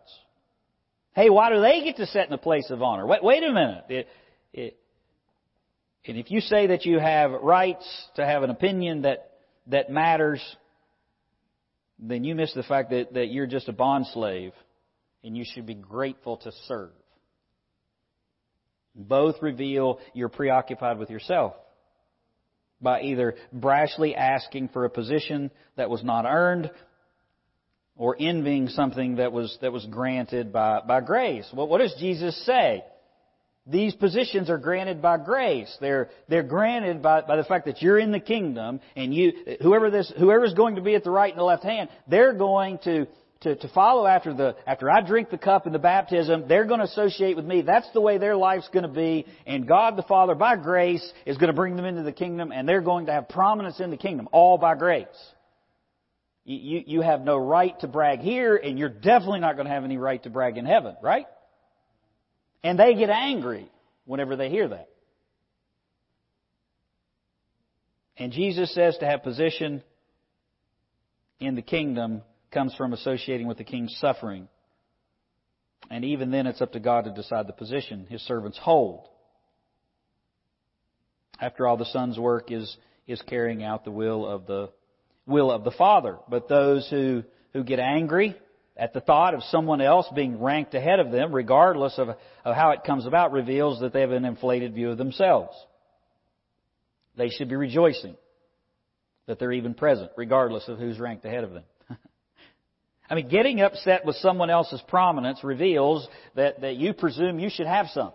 Hey, 1.16 1.30
why 1.30 1.52
do 1.52 1.62
they 1.62 1.84
get 1.84 1.98
to 1.98 2.06
sit 2.08 2.28
in 2.28 2.34
a 2.34 2.38
place 2.38 2.70
of 2.70 2.82
honor? 2.82 3.06
Wait, 3.06 3.24
wait 3.24 3.44
a 3.44 3.52
minute. 3.52 3.84
It, 3.90 4.08
it, 4.54 4.78
and 6.06 6.18
if 6.18 6.32
you 6.32 6.42
say 6.42 6.68
that 6.68 6.86
you 6.86 7.00
have 7.00 7.32
rights 7.32 7.86
to 8.16 8.26
have 8.26 8.44
an 8.44 8.50
opinion 8.50 9.04
that, 9.04 9.32
that 9.68 9.90
matters, 9.90 10.42
then 12.00 12.24
you 12.24 12.36
miss 12.36 12.54
the 12.54 12.64
fact 12.64 12.90
that, 12.90 13.14
that 13.14 13.28
you're 13.30 13.48
just 13.48 13.70
a 13.70 13.74
bond 13.74 14.08
slave 14.08 14.54
and 15.24 15.38
you 15.38 15.46
should 15.46 15.66
be 15.66 15.76
grateful 15.76 16.38
to 16.38 16.52
serve. 16.68 16.92
Both 18.96 19.42
reveal 19.42 20.00
you're 20.14 20.30
preoccupied 20.30 20.98
with 20.98 21.10
yourself 21.10 21.54
by 22.82 23.02
either 23.02 23.36
brashly 23.56 24.16
asking 24.16 24.70
for 24.70 24.86
a 24.86 24.90
position 24.90 25.50
that 25.78 25.90
was 25.90 26.04
not 26.04 26.26
earned 26.26 26.70
or 27.96 28.16
envying 28.20 28.68
something 28.68 29.16
that 29.16 29.32
was, 29.32 29.58
that 29.62 29.72
was 29.72 29.86
granted 29.86 30.52
by, 30.52 30.82
by 30.82 31.00
grace. 31.02 31.48
Well, 31.54 31.68
what 31.68 31.80
does 31.80 31.96
Jesus 32.00 32.36
say? 32.46 32.84
These 33.66 33.96
positions 33.96 34.50
are 34.50 34.58
granted 34.58 35.02
by 35.02 35.18
grace. 35.18 35.74
They're, 35.80 36.10
they're 36.28 36.44
granted 36.44 37.02
by, 37.02 37.22
by 37.22 37.38
the 37.38 37.46
fact 37.46 37.66
that 37.66 37.82
you're 37.82 37.98
in 37.98 38.12
the 38.12 38.20
kingdom 38.20 38.82
and 38.96 39.14
you, 39.14 39.32
whoever 39.62 39.90
this, 39.90 40.12
whoever's 40.20 40.54
going 40.54 40.76
to 40.76 40.82
be 40.82 40.96
at 40.96 41.06
the 41.06 41.12
right 41.12 41.32
and 41.32 41.40
the 41.40 41.46
left 41.46 41.64
hand, 41.64 41.90
they're 42.08 42.34
going 42.34 42.80
to, 42.84 43.08
to, 43.44 43.56
to 43.56 43.68
follow 43.70 44.06
after 44.06 44.34
the, 44.34 44.56
after 44.66 44.90
I 44.90 45.02
drink 45.02 45.30
the 45.30 45.38
cup 45.38 45.68
in 45.68 45.74
the 45.74 45.80
baptism, 45.80 46.46
they're 46.48 46.66
going 46.66 46.80
to 46.80 46.86
associate 46.86 47.36
with 47.36 47.46
me. 47.46 47.62
That's 47.62 47.90
the 47.94 48.02
way 48.02 48.18
their 48.18 48.36
life's 48.36 48.68
going 48.74 48.84
to 48.84 48.90
be. 48.90 49.26
And 49.46 49.68
God 49.68 49.96
the 49.96 50.04
Father, 50.04 50.36
by 50.36 50.56
grace, 50.56 51.08
is 51.26 51.38
going 51.38 51.48
to 51.48 51.56
bring 51.56 51.76
them 51.76 51.86
into 51.86 52.04
the 52.04 52.12
kingdom 52.12 52.52
and 52.52 52.68
they're 52.68 52.82
going 52.82 53.06
to 53.08 53.12
have 53.12 53.30
prominence 53.30 53.80
in 53.80 53.92
the 53.92 53.98
kingdom, 53.98 54.28
all 54.32 54.58
by 54.58 54.76
grace. 54.76 55.08
You, 56.46 56.58
you, 56.58 56.84
you 56.86 57.02
have 57.02 57.22
no 57.22 57.38
right 57.38 57.80
to 57.82 57.88
brag 57.88 58.20
here 58.20 58.56
and 58.56 58.78
you're 58.80 58.90
definitely 58.90 59.40
not 59.40 59.56
going 59.56 59.68
to 59.68 59.74
have 59.74 59.84
any 59.84 59.98
right 59.98 60.22
to 60.24 60.30
brag 60.30 60.58
in 60.58 60.66
heaven, 60.66 60.96
right? 61.02 61.28
And 62.64 62.80
they 62.80 62.96
get 62.96 63.10
angry 63.10 63.70
whenever 64.06 64.36
they 64.36 64.50
hear 64.50 64.68
that. 64.70 64.90
And 68.18 68.32
Jesus 68.32 68.74
says 68.74 68.98
to 69.00 69.06
have 69.06 69.24
position 69.24 69.84
in 71.40 71.56
the 71.56 71.62
kingdom 71.62 72.22
comes 72.54 72.74
from 72.76 72.94
associating 72.94 73.48
with 73.48 73.58
the 73.58 73.64
king's 73.64 73.96
suffering. 74.00 74.48
And 75.90 76.06
even 76.06 76.32
then, 76.32 76.48
it's 76.48 76.62
up 76.62 76.74
to 76.74 76.80
God 76.80 77.06
to 77.06 77.12
decide 77.12 77.48
the 77.48 77.54
position 77.54 78.08
his 78.10 78.22
servants 78.22 78.58
hold. 78.58 79.08
After 81.42 81.68
all, 81.68 81.78
the 81.78 81.86
Son's 81.86 82.18
work 82.18 82.52
is, 82.52 82.78
is 83.08 83.22
carrying 83.24 83.64
out 83.64 83.84
the 83.84 83.92
will 83.92 84.26
of 84.26 84.46
the, 84.46 84.70
will 85.26 85.52
of 85.52 85.64
the 85.64 85.72
Father. 85.72 86.18
But 86.30 86.48
those 86.48 86.88
who, 86.90 87.24
who 87.52 87.64
get 87.64 87.80
angry 87.80 88.36
at 88.78 88.94
the 88.94 89.02
thought 89.02 89.34
of 89.34 89.44
someone 89.44 89.82
else 89.82 90.08
being 90.16 90.42
ranked 90.42 90.74
ahead 90.74 91.00
of 91.00 91.12
them, 91.12 91.34
regardless 91.34 91.96
of, 91.98 92.10
of 92.10 92.56
how 92.56 92.72
it 92.72 92.84
comes 92.86 93.06
about, 93.06 93.32
reveals 93.32 93.82
that 93.82 93.94
they 93.94 94.02
have 94.02 94.12
an 94.12 94.26
inflated 94.26 94.74
view 94.74 94.90
of 94.90 94.98
themselves. 94.98 95.56
They 97.16 97.30
should 97.30 97.50
be 97.50 97.56
rejoicing 97.56 98.16
that 99.28 99.40
they're 99.40 99.52
even 99.52 99.74
present, 99.74 100.12
regardless 100.18 100.68
of 100.68 100.80
who's 100.80 101.00
ranked 101.00 101.26
ahead 101.26 101.44
of 101.44 101.54
them. 101.54 101.64
I 103.14 103.16
mean, 103.16 103.28
getting 103.28 103.62
upset 103.62 104.06
with 104.06 104.16
someone 104.16 104.50
else's 104.50 104.82
prominence 104.88 105.44
reveals 105.44 106.08
that, 106.34 106.62
that 106.62 106.78
you 106.78 106.96
presume 106.96 107.38
you 107.38 107.52
should 107.52 107.68
have 107.68 107.86
some. 107.90 108.12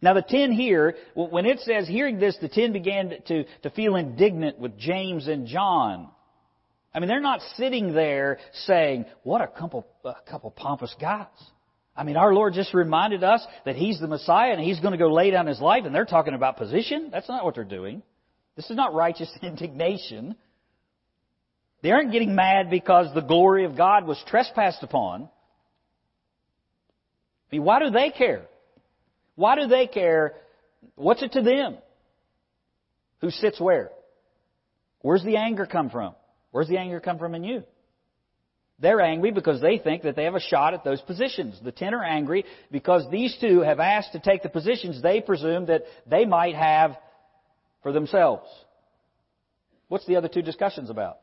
Now 0.00 0.14
the 0.14 0.22
ten 0.22 0.52
here, 0.52 0.94
when 1.16 1.44
it 1.44 1.58
says 1.58 1.88
hearing 1.88 2.20
this, 2.20 2.38
the 2.40 2.48
ten 2.48 2.72
began 2.72 3.12
to, 3.26 3.42
to 3.64 3.70
feel 3.70 3.96
indignant 3.96 4.60
with 4.60 4.78
James 4.78 5.26
and 5.26 5.48
John. 5.48 6.10
I 6.94 7.00
mean, 7.00 7.08
they're 7.08 7.18
not 7.20 7.40
sitting 7.56 7.92
there 7.92 8.38
saying, 8.66 9.06
what 9.24 9.40
a 9.40 9.48
couple, 9.48 9.84
a 10.04 10.14
couple 10.30 10.52
pompous 10.52 10.94
guys. 11.00 11.26
I 11.96 12.04
mean, 12.04 12.16
our 12.16 12.32
Lord 12.34 12.54
just 12.54 12.72
reminded 12.72 13.24
us 13.24 13.44
that 13.64 13.74
He's 13.74 13.98
the 13.98 14.06
Messiah 14.06 14.52
and 14.52 14.60
He's 14.60 14.78
going 14.78 14.92
to 14.92 14.98
go 14.98 15.12
lay 15.12 15.32
down 15.32 15.48
His 15.48 15.60
life 15.60 15.86
and 15.86 15.92
they're 15.92 16.04
talking 16.04 16.34
about 16.34 16.56
position. 16.56 17.08
That's 17.10 17.28
not 17.28 17.44
what 17.44 17.56
they're 17.56 17.64
doing. 17.64 18.04
This 18.54 18.70
is 18.70 18.76
not 18.76 18.94
righteous 18.94 19.36
indignation. 19.42 20.36
They 21.82 21.90
aren't 21.90 22.12
getting 22.12 22.34
mad 22.34 22.70
because 22.70 23.14
the 23.14 23.20
glory 23.20 23.64
of 23.64 23.76
God 23.76 24.06
was 24.06 24.22
trespassed 24.26 24.82
upon. 24.82 25.22
I 25.22 25.28
mean, 27.52 27.64
why 27.64 27.80
do 27.80 27.90
they 27.90 28.10
care? 28.10 28.46
Why 29.34 29.54
do 29.54 29.66
they 29.68 29.86
care? 29.86 30.34
What's 30.94 31.22
it 31.22 31.32
to 31.32 31.42
them? 31.42 31.76
Who 33.20 33.30
sits 33.30 33.60
where? 33.60 33.90
Where's 35.00 35.22
the 35.22 35.36
anger 35.36 35.66
come 35.66 35.90
from? 35.90 36.14
Where's 36.50 36.68
the 36.68 36.78
anger 36.78 37.00
come 37.00 37.18
from 37.18 37.34
in 37.34 37.44
you? 37.44 37.62
They're 38.78 39.00
angry 39.00 39.30
because 39.30 39.60
they 39.60 39.78
think 39.78 40.02
that 40.02 40.16
they 40.16 40.24
have 40.24 40.34
a 40.34 40.40
shot 40.40 40.74
at 40.74 40.84
those 40.84 41.00
positions. 41.00 41.58
The 41.62 41.72
ten 41.72 41.94
are 41.94 42.04
angry 42.04 42.44
because 42.70 43.10
these 43.10 43.36
two 43.40 43.60
have 43.60 43.80
asked 43.80 44.12
to 44.12 44.20
take 44.20 44.42
the 44.42 44.48
positions 44.48 45.00
they 45.00 45.20
presume 45.20 45.66
that 45.66 45.84
they 46.06 46.24
might 46.26 46.54
have 46.54 46.96
for 47.82 47.92
themselves. 47.92 48.48
What's 49.88 50.06
the 50.06 50.16
other 50.16 50.28
two 50.28 50.42
discussions 50.42 50.90
about? 50.90 51.18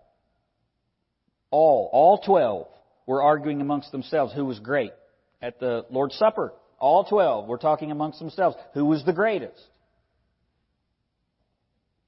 All, 1.54 1.88
all 1.94 2.18
twelve 2.18 2.66
were 3.06 3.22
arguing 3.22 3.62
amongst 3.62 3.92
themselves 3.92 4.34
who 4.34 4.44
was 4.44 4.58
great. 4.58 4.92
At 5.40 5.60
the 5.60 5.86
Lord's 5.92 6.16
Supper, 6.16 6.52
all 6.80 7.04
twelve 7.04 7.48
were 7.48 7.60
talking 7.60 7.92
amongst 7.92 8.18
themselves 8.18 8.58
who 8.74 8.86
was 8.86 9.06
the 9.06 9.14
greatest. 9.14 9.62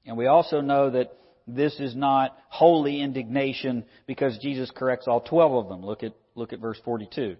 And 0.04 0.16
we 0.16 0.26
also 0.26 0.60
know 0.60 0.90
that 0.90 1.12
this 1.46 1.78
is 1.78 1.94
not 1.94 2.36
holy 2.48 3.00
indignation 3.00 3.84
because 4.08 4.36
Jesus 4.38 4.68
corrects 4.74 5.06
all 5.06 5.20
twelve 5.20 5.52
of 5.52 5.68
them. 5.68 5.86
Look 5.86 6.02
at, 6.02 6.14
look 6.34 6.52
at 6.52 6.58
verse 6.58 6.80
42. 6.84 7.36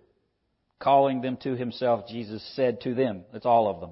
Calling 0.79 1.23
them 1.23 1.37
to 1.39 1.57
himself, 1.57 2.07
Jesus 2.09 2.41
said 2.55 2.83
to 2.83 2.95
them, 2.95 3.25
that's 3.33 3.47
all 3.47 3.69
of 3.69 3.81
them. 3.81 3.91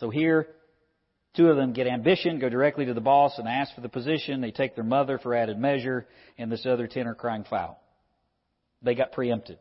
So 0.00 0.10
here, 0.10 0.48
Two 1.34 1.48
of 1.48 1.56
them 1.56 1.72
get 1.72 1.86
ambition, 1.86 2.38
go 2.38 2.50
directly 2.50 2.84
to 2.86 2.94
the 2.94 3.00
boss 3.00 3.38
and 3.38 3.48
ask 3.48 3.74
for 3.74 3.80
the 3.80 3.88
position. 3.88 4.40
They 4.40 4.50
take 4.50 4.74
their 4.74 4.84
mother 4.84 5.18
for 5.18 5.34
added 5.34 5.58
measure, 5.58 6.06
and 6.36 6.52
this 6.52 6.66
other 6.66 6.86
ten 6.86 7.06
are 7.06 7.14
crying 7.14 7.44
foul. 7.48 7.82
They 8.82 8.94
got 8.94 9.12
preempted. 9.12 9.58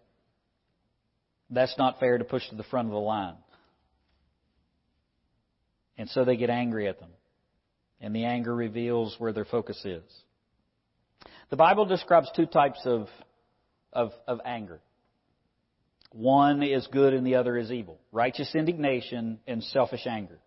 That's 1.50 1.78
not 1.78 2.00
fair 2.00 2.18
to 2.18 2.24
push 2.24 2.48
to 2.50 2.56
the 2.56 2.64
front 2.64 2.88
of 2.88 2.94
the 2.94 3.00
line. 3.00 3.36
And 5.98 6.10
so 6.10 6.26
they 6.26 6.36
get 6.36 6.50
angry 6.50 6.88
at 6.88 7.00
them. 7.00 7.12
And 8.00 8.16
the 8.16 8.26
anger 8.26 8.54
reveals 8.56 9.16
where 9.20 9.32
their 9.32 9.46
focus 9.46 9.80
is. 9.86 10.04
The 11.52 11.56
Bible 11.56 11.86
describes 11.86 12.30
two 12.36 12.48
types 12.48 12.80
of, 12.86 13.08
of, 13.94 14.12
of 14.28 14.40
anger. 14.44 14.80
One 16.12 16.64
is 16.64 16.88
good 16.88 17.14
and 17.14 17.26
the 17.28 17.36
other 17.36 17.58
is 17.58 17.72
evil. 17.72 18.00
Righteous 18.12 18.56
indignation 18.56 19.40
and 19.46 19.64
selfish 19.64 20.08
anger. 20.08 20.40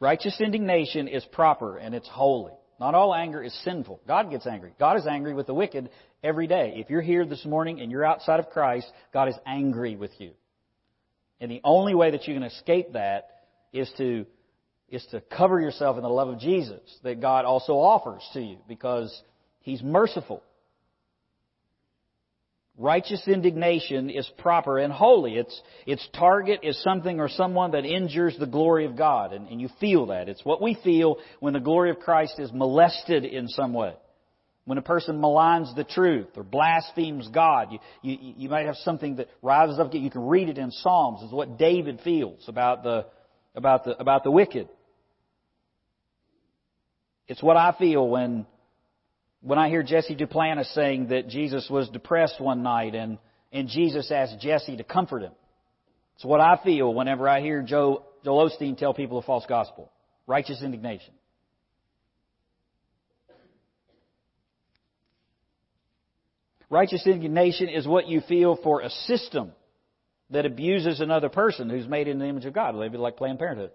Righteous 0.00 0.40
indignation 0.40 1.08
is 1.08 1.24
proper 1.26 1.76
and 1.76 1.94
it's 1.94 2.08
holy. 2.08 2.52
Not 2.80 2.94
all 2.94 3.14
anger 3.14 3.42
is 3.42 3.54
sinful. 3.64 4.00
God 4.06 4.30
gets 4.30 4.46
angry. 4.46 4.72
God 4.78 4.96
is 4.96 5.06
angry 5.06 5.34
with 5.34 5.46
the 5.46 5.54
wicked 5.54 5.90
every 6.22 6.46
day. 6.46 6.74
If 6.76 6.90
you're 6.90 7.00
here 7.00 7.24
this 7.24 7.44
morning 7.44 7.80
and 7.80 7.90
you're 7.90 8.04
outside 8.04 8.40
of 8.40 8.50
Christ, 8.50 8.90
God 9.12 9.28
is 9.28 9.36
angry 9.46 9.96
with 9.96 10.10
you. 10.18 10.32
And 11.40 11.50
the 11.50 11.60
only 11.64 11.94
way 11.94 12.10
that 12.10 12.26
you 12.26 12.34
can 12.34 12.42
escape 12.42 12.92
that 12.94 13.28
is 13.72 13.90
to, 13.98 14.26
is 14.88 15.06
to 15.10 15.20
cover 15.20 15.60
yourself 15.60 15.96
in 15.96 16.02
the 16.02 16.08
love 16.08 16.28
of 16.28 16.38
Jesus 16.38 16.80
that 17.02 17.20
God 17.20 17.44
also 17.44 17.74
offers 17.74 18.22
to 18.32 18.40
you 18.40 18.58
because 18.68 19.22
He's 19.60 19.82
merciful. 19.82 20.42
Righteous 22.76 23.28
indignation 23.28 24.10
is 24.10 24.28
proper 24.38 24.78
and 24.78 24.92
holy. 24.92 25.36
Its, 25.36 25.62
its 25.86 26.06
target 26.12 26.60
is 26.64 26.82
something 26.82 27.20
or 27.20 27.28
someone 27.28 27.70
that 27.70 27.84
injures 27.84 28.36
the 28.36 28.46
glory 28.46 28.84
of 28.84 28.96
God, 28.96 29.32
and, 29.32 29.48
and 29.48 29.60
you 29.60 29.68
feel 29.78 30.06
that. 30.06 30.28
It's 30.28 30.44
what 30.44 30.60
we 30.60 30.76
feel 30.82 31.18
when 31.38 31.52
the 31.52 31.60
glory 31.60 31.90
of 31.90 32.00
Christ 32.00 32.40
is 32.40 32.50
molested 32.52 33.24
in 33.24 33.46
some 33.46 33.74
way. 33.74 33.94
When 34.64 34.78
a 34.78 34.82
person 34.82 35.20
maligns 35.20 35.74
the 35.76 35.84
truth 35.84 36.28
or 36.36 36.42
blasphemes 36.42 37.28
God, 37.28 37.68
you, 37.70 37.78
you, 38.02 38.34
you 38.38 38.48
might 38.48 38.66
have 38.66 38.76
something 38.76 39.16
that 39.16 39.28
rises 39.40 39.78
up. 39.78 39.94
You 39.94 40.10
can 40.10 40.26
read 40.26 40.48
it 40.48 40.58
in 40.58 40.72
Psalms. 40.72 41.20
It's 41.22 41.32
what 41.32 41.58
David 41.58 42.00
feels 42.02 42.42
about 42.48 42.82
the, 42.82 43.06
about 43.54 43.84
the, 43.84 43.96
about 43.98 44.24
the 44.24 44.32
wicked. 44.32 44.68
It's 47.28 47.42
what 47.42 47.56
I 47.56 47.74
feel 47.78 48.08
when 48.08 48.46
when 49.44 49.58
I 49.58 49.68
hear 49.68 49.82
Jesse 49.82 50.16
Duplantis 50.16 50.72
saying 50.72 51.08
that 51.08 51.28
Jesus 51.28 51.68
was 51.68 51.90
depressed 51.90 52.40
one 52.40 52.62
night 52.62 52.94
and, 52.94 53.18
and 53.52 53.68
Jesus 53.68 54.10
asked 54.10 54.40
Jesse 54.40 54.78
to 54.78 54.84
comfort 54.84 55.20
him. 55.20 55.32
It's 56.16 56.24
what 56.24 56.40
I 56.40 56.58
feel 56.64 56.94
whenever 56.94 57.28
I 57.28 57.42
hear 57.42 57.60
Joe, 57.60 58.06
Joel 58.24 58.48
Osteen 58.48 58.78
tell 58.78 58.94
people 58.94 59.18
a 59.18 59.22
false 59.22 59.44
gospel. 59.46 59.92
Righteous 60.26 60.62
indignation. 60.62 61.12
Righteous 66.70 67.06
indignation 67.06 67.68
is 67.68 67.86
what 67.86 68.08
you 68.08 68.22
feel 68.22 68.56
for 68.56 68.80
a 68.80 68.88
system 68.88 69.52
that 70.30 70.46
abuses 70.46 71.00
another 71.00 71.28
person 71.28 71.68
who's 71.68 71.86
made 71.86 72.08
in 72.08 72.18
the 72.18 72.24
image 72.24 72.46
of 72.46 72.54
God, 72.54 72.74
maybe 72.76 72.96
like 72.96 73.18
Planned 73.18 73.38
Parenthood. 73.38 73.72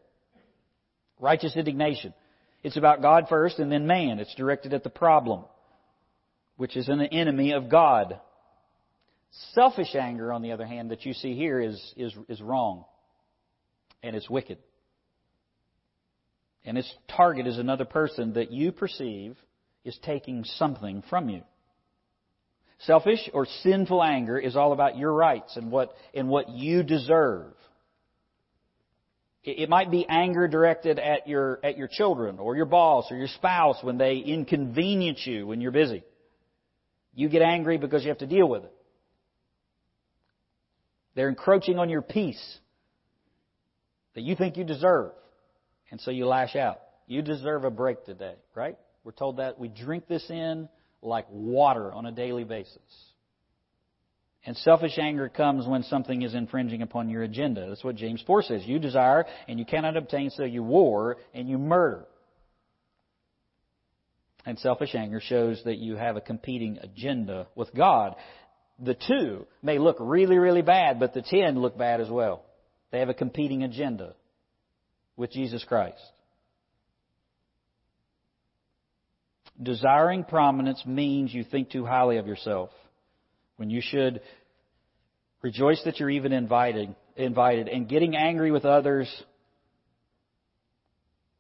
Righteous 1.20 1.56
indignation. 1.56 2.16
It's 2.64 2.76
about 2.76 3.04
God 3.04 3.26
first 3.30 3.60
and 3.60 3.72
then 3.72 3.86
man. 3.86 4.18
It's 4.18 4.34
directed 4.34 4.74
at 4.74 4.84
the 4.84 4.90
problem 4.90 5.46
which 6.60 6.76
is 6.76 6.90
an 6.90 7.00
enemy 7.00 7.54
of 7.54 7.70
God. 7.70 8.20
Selfish 9.54 9.96
anger, 9.96 10.34
on 10.34 10.42
the 10.42 10.52
other 10.52 10.66
hand, 10.66 10.92
that 10.92 11.06
you 11.06 11.14
see 11.14 11.34
here 11.34 11.58
is, 11.58 11.82
is, 11.96 12.14
is 12.28 12.42
wrong. 12.42 12.84
And 14.04 14.14
it's 14.14 14.30
wicked. 14.30 14.58
And 16.66 16.78
its 16.78 16.94
target 17.16 17.48
is 17.48 17.58
another 17.58 17.86
person 17.86 18.34
that 18.34 18.52
you 18.52 18.74
perceive 18.74 19.38
is 19.86 19.98
taking 20.04 20.44
something 20.44 21.02
from 21.10 21.30
you. 21.30 21.44
Selfish 22.80 23.30
or 23.34 23.46
sinful 23.64 24.04
anger 24.04 24.38
is 24.38 24.58
all 24.58 24.74
about 24.74 24.98
your 24.98 25.14
rights 25.14 25.56
and 25.56 25.72
what, 25.72 25.94
and 26.14 26.28
what 26.28 26.50
you 26.50 26.84
deserve. 26.84 27.54
It 29.46 29.70
might 29.70 29.92
be 29.92 30.06
anger 30.10 30.50
directed 30.50 31.00
at 31.00 31.26
your, 31.26 31.62
at 31.64 31.78
your 31.78 31.88
children 31.88 32.38
or 32.38 32.58
your 32.58 32.66
boss 32.66 33.06
or 33.10 33.16
your 33.16 33.30
spouse 33.30 33.78
when 33.82 33.98
they 33.98 34.18
inconvenience 34.18 35.26
you 35.26 35.48
when 35.48 35.62
you're 35.62 35.72
busy. 35.72 36.04
You 37.14 37.30
get 37.30 37.42
angry 37.42 37.78
because 37.78 38.04
you 38.04 38.10
have 38.10 38.20
to 38.20 38.28
deal 38.28 38.48
with 38.48 38.64
it. 38.64 38.74
They're 41.16 41.30
encroaching 41.30 41.80
on 41.80 41.90
your 41.90 42.02
peace 42.02 42.60
that 44.16 44.22
you 44.22 44.36
think 44.36 44.58
you 44.58 44.64
deserve. 44.64 45.12
And 45.92 46.00
so 46.00 46.12
you 46.12 46.26
lash 46.26 46.56
out. 46.56 46.80
You 47.08 47.22
deserve 47.22 47.64
a 47.64 47.72
break 47.72 48.06
today, 48.06 48.36
right? 48.56 48.78
We're 49.04 49.12
told 49.12 49.38
that 49.38 49.60
we 49.60 49.68
drink 49.68 50.08
this 50.08 50.30
in 50.30 50.70
like 51.02 51.26
water 51.30 51.92
on 51.92 52.06
a 52.06 52.12
daily 52.12 52.44
basis. 52.44 52.78
And 54.46 54.56
selfish 54.58 54.98
anger 54.98 55.28
comes 55.28 55.68
when 55.68 55.84
something 55.84 56.22
is 56.22 56.34
infringing 56.34 56.82
upon 56.82 57.10
your 57.10 57.24
agenda. 57.24 57.68
That's 57.68 57.84
what 57.84 57.96
James 57.96 58.24
4 58.26 58.44
says. 58.44 58.62
You 58.66 58.80
desire 58.80 59.26
and 59.48 59.60
you 59.60 59.66
cannot 59.66 59.98
obtain, 59.98 60.30
so 60.30 60.44
you 60.44 60.64
war 60.64 61.18
and 61.34 61.50
you 61.50 61.58
murder. 61.58 62.06
And 64.46 64.58
selfish 64.60 64.96
anger 64.96 65.20
shows 65.22 65.62
that 65.66 65.78
you 65.78 65.96
have 65.96 66.16
a 66.16 66.22
competing 66.22 66.80
agenda 66.82 67.48
with 67.56 67.74
God. 67.76 68.16
The 68.80 68.96
two 68.96 69.46
may 69.62 69.78
look 69.78 69.98
really, 70.00 70.38
really 70.38 70.62
bad, 70.62 71.00
but 71.00 71.14
the 71.14 71.22
ten 71.22 71.60
look 71.60 71.78
bad 71.78 72.00
as 72.00 72.10
well. 72.10 72.44
They 72.92 73.00
have 73.00 73.10
a 73.10 73.14
competing 73.14 73.64
agenda 73.64 74.14
with 75.18 75.32
Jesus 75.32 75.64
Christ. 75.66 76.02
Desiring 79.62 80.24
prominence 80.24 80.82
means 80.86 81.34
you 81.34 81.44
think 81.44 81.70
too 81.70 81.86
highly 81.86 82.18
of 82.18 82.28
yourself 82.28 82.70
when 83.58 83.70
you 83.70 83.82
should 83.82 84.22
rejoice 85.42 85.82
that 85.84 86.00
you're 86.00 86.10
even 86.10 86.32
invited 86.32 86.96
invited 87.18 87.68
and 87.68 87.90
getting 87.90 88.16
angry 88.16 88.52
with 88.52 88.64
others 88.64 89.10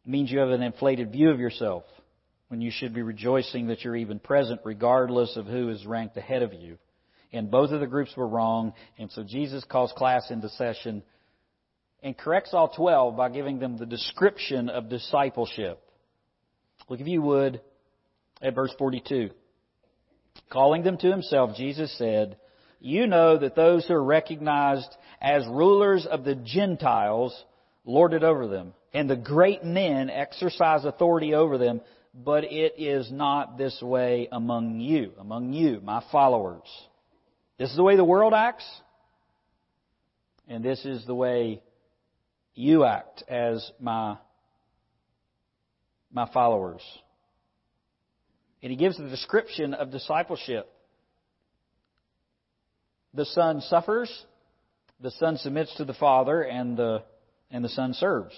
means 0.05 0.29
you 0.29 0.39
have 0.39 0.49
an 0.49 0.62
inflated 0.62 1.13
view 1.13 1.29
of 1.29 1.39
yourself 1.39 1.83
when 2.49 2.62
you 2.62 2.71
should 2.71 2.93
be 2.93 3.01
rejoicing 3.01 3.67
that 3.67 3.83
you're 3.83 3.95
even 3.95 4.19
present 4.19 4.62
regardless 4.63 5.38
of 5.38 5.45
who 5.45 5.69
is 5.69 5.85
ranked 5.85 6.17
ahead 6.17 6.43
of 6.43 6.53
you. 6.53 6.77
And 7.31 7.49
both 7.49 7.71
of 7.71 7.79
the 7.79 7.88
groups 7.88 8.15
were 8.17 8.27
wrong 8.27 8.73
and 8.97 9.12
so 9.12 9.23
Jesus 9.23 9.63
calls 9.63 9.93
class 9.95 10.29
into 10.29 10.49
session 10.49 11.03
and 12.01 12.17
corrects 12.17 12.53
all 12.53 12.69
12 12.69 13.15
by 13.15 13.29
giving 13.29 13.59
them 13.59 13.77
the 13.77 13.85
description 13.85 14.69
of 14.69 14.89
discipleship. 14.89 15.81
Look 16.89 16.99
if 16.99 17.07
you 17.07 17.21
would 17.21 17.62
at 18.41 18.55
verse 18.55 18.73
42 18.77 19.29
Calling 20.51 20.83
them 20.83 20.97
to 20.97 21.12
himself, 21.12 21.55
Jesus 21.55 21.95
said, 21.97 22.38
You 22.79 23.05
know 23.07 23.38
that 23.38 23.55
those 23.55 23.85
who 23.85 23.93
are 23.93 24.03
recognized 24.03 24.89
as 25.21 25.45
rulers 25.45 26.05
of 26.05 26.23
the 26.23 26.35
Gentiles 26.35 27.43
lord 27.85 28.13
it 28.13 28.23
over 28.23 28.47
them, 28.47 28.73
and 28.93 29.09
the 29.09 29.15
great 29.15 29.63
men 29.63 30.09
exercise 30.09 30.85
authority 30.85 31.33
over 31.33 31.57
them, 31.57 31.81
but 32.23 32.43
it 32.43 32.73
is 32.77 33.12
not 33.12 33.58
this 33.58 33.82
way 33.82 34.27
among 34.32 34.79
you, 34.79 35.13
among 35.19 35.53
you, 35.53 35.79
my 35.82 36.03
followers. 36.12 36.63
This 37.58 37.69
is 37.69 37.77
the 37.77 37.84
way 37.84 37.95
the 37.95 38.03
world 38.03 38.34
acts, 38.34 38.65
and 40.47 40.63
this 40.63 40.84
is 40.86 41.05
the 41.05 41.15
way 41.15 41.62
you 42.55 42.84
act 42.84 43.23
as 43.29 43.71
my, 43.79 44.17
my 46.12 46.29
followers. 46.34 46.82
And 48.62 48.69
he 48.69 48.75
gives 48.75 48.97
the 48.97 49.08
description 49.08 49.73
of 49.73 49.91
discipleship. 49.91 50.69
The 53.13 53.25
Son 53.25 53.62
suffers, 53.62 54.25
the 54.99 55.12
Son 55.12 55.38
submits 55.38 55.73
to 55.77 55.86
the 55.86 55.93
Father, 55.93 56.41
and 56.41 56.75
the, 56.75 57.03
and 57.49 57.63
the 57.63 57.69
Son 57.69 57.93
serves. 57.93 58.36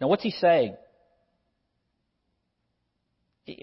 Now, 0.00 0.08
what's 0.08 0.24
he 0.24 0.32
saying? 0.32 0.76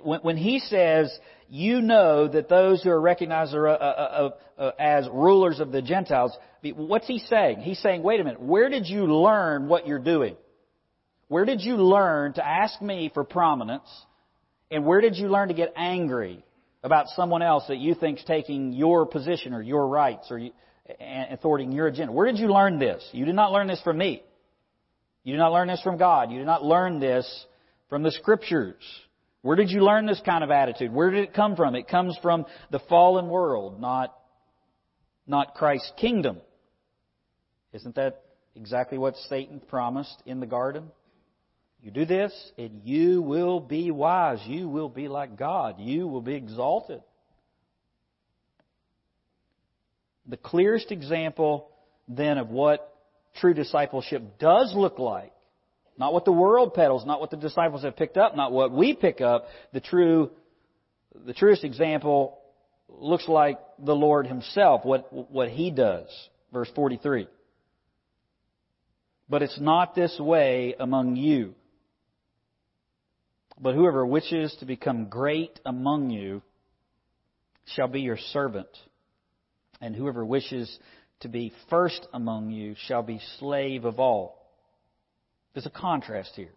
When, 0.03 0.37
he 0.37 0.59
says, 0.59 1.11
you 1.49 1.81
know 1.81 2.27
that 2.27 2.47
those 2.49 2.83
who 2.83 2.91
are 2.91 3.01
recognized 3.01 3.55
uh, 3.55 3.57
uh, 3.57 4.29
uh, 4.57 4.71
as 4.77 5.07
rulers 5.11 5.59
of 5.59 5.71
the 5.71 5.81
Gentiles, 5.81 6.37
what's 6.63 7.07
he 7.07 7.17
saying? 7.17 7.61
He's 7.61 7.79
saying, 7.79 8.03
wait 8.03 8.19
a 8.19 8.23
minute, 8.23 8.41
where 8.41 8.69
did 8.69 8.87
you 8.87 9.05
learn 9.05 9.67
what 9.67 9.87
you're 9.87 9.97
doing? 9.97 10.35
Where 11.29 11.45
did 11.45 11.61
you 11.61 11.77
learn 11.77 12.33
to 12.33 12.47
ask 12.47 12.79
me 12.81 13.09
for 13.11 13.23
prominence? 13.23 13.89
And 14.69 14.85
where 14.85 15.01
did 15.01 15.15
you 15.15 15.29
learn 15.29 15.47
to 15.47 15.55
get 15.55 15.73
angry 15.75 16.43
about 16.83 17.07
someone 17.15 17.41
else 17.41 17.63
that 17.67 17.77
you 17.77 17.95
think's 17.95 18.23
taking 18.23 18.73
your 18.73 19.07
position 19.07 19.53
or 19.53 19.61
your 19.61 19.87
rights 19.87 20.27
or 20.29 20.37
you, 20.37 20.51
thwarting 21.41 21.71
your 21.71 21.87
agenda? 21.87 22.13
Where 22.13 22.27
did 22.27 22.37
you 22.37 22.53
learn 22.53 22.77
this? 22.77 23.03
You 23.13 23.25
did 23.25 23.35
not 23.35 23.51
learn 23.51 23.67
this 23.67 23.81
from 23.81 23.97
me. 23.97 24.23
You 25.23 25.33
did 25.33 25.39
not 25.39 25.53
learn 25.53 25.67
this 25.67 25.81
from 25.81 25.97
God. 25.97 26.31
You 26.31 26.37
did 26.37 26.47
not 26.47 26.63
learn 26.63 26.99
this 26.99 27.45
from 27.89 28.03
the 28.03 28.11
scriptures. 28.11 28.75
Where 29.41 29.55
did 29.55 29.71
you 29.71 29.83
learn 29.83 30.05
this 30.05 30.21
kind 30.23 30.43
of 30.43 30.51
attitude? 30.51 30.93
Where 30.93 31.09
did 31.09 31.23
it 31.23 31.33
come 31.33 31.55
from? 31.55 31.75
It 31.75 31.87
comes 31.87 32.17
from 32.21 32.45
the 32.69 32.79
fallen 32.89 33.27
world, 33.27 33.81
not, 33.81 34.15
not 35.25 35.55
Christ's 35.55 35.91
kingdom. 35.97 36.37
Isn't 37.73 37.95
that 37.95 38.21
exactly 38.55 38.97
what 38.97 39.15
Satan 39.29 39.59
promised 39.59 40.21
in 40.25 40.39
the 40.39 40.45
garden? 40.45 40.91
You 41.81 41.89
do 41.89 42.05
this, 42.05 42.33
and 42.59 42.81
you 42.83 43.23
will 43.23 43.59
be 43.59 43.89
wise. 43.89 44.39
You 44.45 44.69
will 44.69 44.89
be 44.89 45.07
like 45.07 45.35
God. 45.37 45.75
You 45.79 46.07
will 46.07 46.21
be 46.21 46.35
exalted. 46.35 47.01
The 50.27 50.37
clearest 50.37 50.91
example, 50.91 51.69
then, 52.07 52.37
of 52.37 52.49
what 52.49 52.95
true 53.37 53.55
discipleship 53.55 54.37
does 54.37 54.73
look 54.75 54.99
like, 54.99 55.33
not 55.97 56.13
what 56.13 56.25
the 56.25 56.31
world 56.31 56.73
peddles, 56.73 57.05
not 57.05 57.19
what 57.19 57.31
the 57.31 57.37
disciples 57.37 57.83
have 57.83 57.95
picked 57.95 58.17
up, 58.17 58.35
not 58.35 58.51
what 58.51 58.71
we 58.71 58.93
pick 58.93 59.21
up, 59.21 59.45
the 59.73 59.81
true, 59.81 60.31
the 61.25 61.33
truest 61.33 61.63
example 61.63 62.39
looks 62.87 63.27
like 63.27 63.59
the 63.79 63.95
Lord 63.95 64.27
Himself, 64.27 64.83
what, 64.83 65.31
what 65.31 65.49
He 65.49 65.71
does. 65.71 66.07
Verse 66.51 66.69
43. 66.75 67.27
But 69.29 69.41
it's 69.41 69.59
not 69.59 69.95
this 69.95 70.19
way 70.19 70.75
among 70.79 71.15
you. 71.15 71.55
But 73.59 73.75
whoever 73.75 74.05
wishes 74.05 74.55
to 74.59 74.65
become 74.65 75.05
great 75.05 75.59
among 75.65 76.09
you 76.09 76.41
shall 77.65 77.87
be 77.87 78.01
your 78.01 78.17
servant. 78.17 78.67
And 79.79 79.95
whoever 79.95 80.25
wishes 80.25 80.79
to 81.21 81.29
be 81.29 81.53
first 81.69 82.07
among 82.13 82.51
you 82.51 82.75
shall 82.87 83.03
be 83.03 83.21
slave 83.39 83.85
of 83.85 83.99
all. 83.99 84.40
There's 85.53 85.65
a 85.65 85.71
contrast 85.71 86.31
here. 86.35 86.53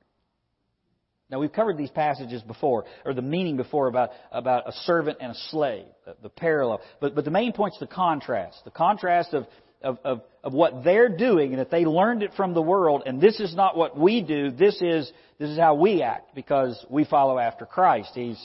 Now 1.31 1.41
we've 1.41 1.53
covered 1.53 1.79
these 1.79 1.91
passages 1.91 2.43
before, 2.43 2.85
or 3.05 3.15
the 3.15 3.23
meaning 3.23 3.57
before 3.57 3.89
about, 3.89 4.11
about 4.31 4.69
a 4.69 4.73
servant 4.85 5.19
and 5.21 5.33
a 5.33 5.39
slave, 5.51 5.87
the, 6.05 6.17
the 6.23 6.29
parallel. 6.29 6.81
But, 7.01 7.15
but 7.15 7.25
the 7.25 7.31
main 7.31 7.53
point's 7.53 7.79
the 7.79 7.87
contrast. 7.87 8.59
The 8.65 8.71
contrast 8.71 9.33
of 9.33 9.47
of, 9.85 9.99
of, 10.03 10.23
of 10.43 10.53
what 10.53 10.83
they're 10.83 11.11
doing 11.11 11.51
and 11.51 11.61
that 11.61 11.71
they 11.71 11.85
learned 11.85 12.23
it 12.23 12.33
from 12.37 12.55
the 12.55 12.63
world 12.63 13.03
and 13.07 13.21
this 13.21 13.39
is 13.39 13.55
not 13.55 13.77
what 13.77 13.99
we 13.99 14.23
do. 14.23 14.51
This 14.51 14.81
is, 14.81 15.11
this 15.39 15.51
is 15.51 15.59
how 15.59 15.75
we 15.75 16.03
act 16.03 16.35
because 16.35 16.85
we 16.89 17.05
follow 17.05 17.39
after 17.39 17.67
Christ. 17.67 18.11
He's, 18.15 18.43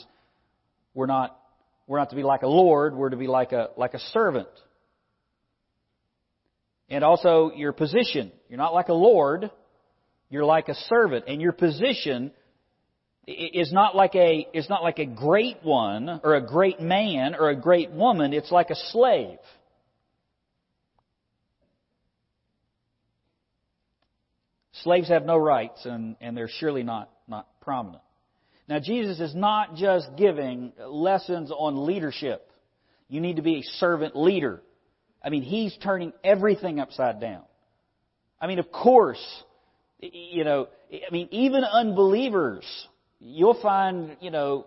we're 0.94 1.06
not, 1.06 1.36
we're 1.86 1.98
not 1.98 2.10
to 2.10 2.16
be 2.16 2.22
like 2.22 2.42
a 2.42 2.48
Lord, 2.48 2.94
we're 2.94 3.08
to 3.08 3.16
be 3.16 3.26
like 3.26 3.52
a, 3.52 3.70
like 3.76 3.94
a 3.94 3.98
servant. 3.98 4.48
And 6.88 7.02
also 7.02 7.52
your 7.54 7.72
position. 7.72 8.32
You're 8.48 8.58
not 8.58 8.74
like 8.74 8.88
a 8.88 8.94
Lord, 8.94 9.50
you're 10.30 10.44
like 10.44 10.68
a 10.68 10.74
servant. 10.74 11.24
And 11.28 11.40
your 11.40 11.52
position 11.52 12.30
is 13.26 13.72
not 13.72 13.94
like 13.94 14.14
a, 14.14 14.46
is 14.54 14.68
not 14.68 14.82
like 14.82 14.98
a 14.98 15.06
great 15.06 15.58
one 15.62 16.20
or 16.24 16.36
a 16.36 16.46
great 16.46 16.80
man 16.80 17.34
or 17.34 17.50
a 17.50 17.56
great 17.56 17.90
woman. 17.90 18.32
It's 18.32 18.50
like 18.50 18.70
a 18.70 18.76
slave. 18.76 19.38
Slaves 24.72 25.08
have 25.08 25.26
no 25.26 25.36
rights, 25.36 25.84
and, 25.84 26.16
and 26.22 26.34
they're 26.34 26.48
surely 26.48 26.82
not, 26.82 27.10
not 27.28 27.46
prominent. 27.60 28.02
Now, 28.66 28.78
Jesus 28.78 29.20
is 29.20 29.34
not 29.34 29.74
just 29.74 30.08
giving 30.16 30.72
lessons 30.86 31.50
on 31.50 31.86
leadership. 31.86 32.50
You 33.08 33.20
need 33.20 33.36
to 33.36 33.42
be 33.42 33.58
a 33.58 33.62
servant 33.62 34.16
leader. 34.16 34.62
I 35.22 35.28
mean, 35.28 35.42
he's 35.42 35.76
turning 35.82 36.12
everything 36.24 36.78
upside 36.80 37.20
down. 37.20 37.42
I 38.40 38.46
mean, 38.46 38.58
of 38.58 38.72
course, 38.72 39.22
you 40.00 40.44
know, 40.44 40.68
I 40.92 41.12
mean, 41.12 41.28
even 41.30 41.64
unbelievers, 41.64 42.64
you'll 43.18 43.60
find, 43.60 44.16
you 44.20 44.30
know, 44.30 44.66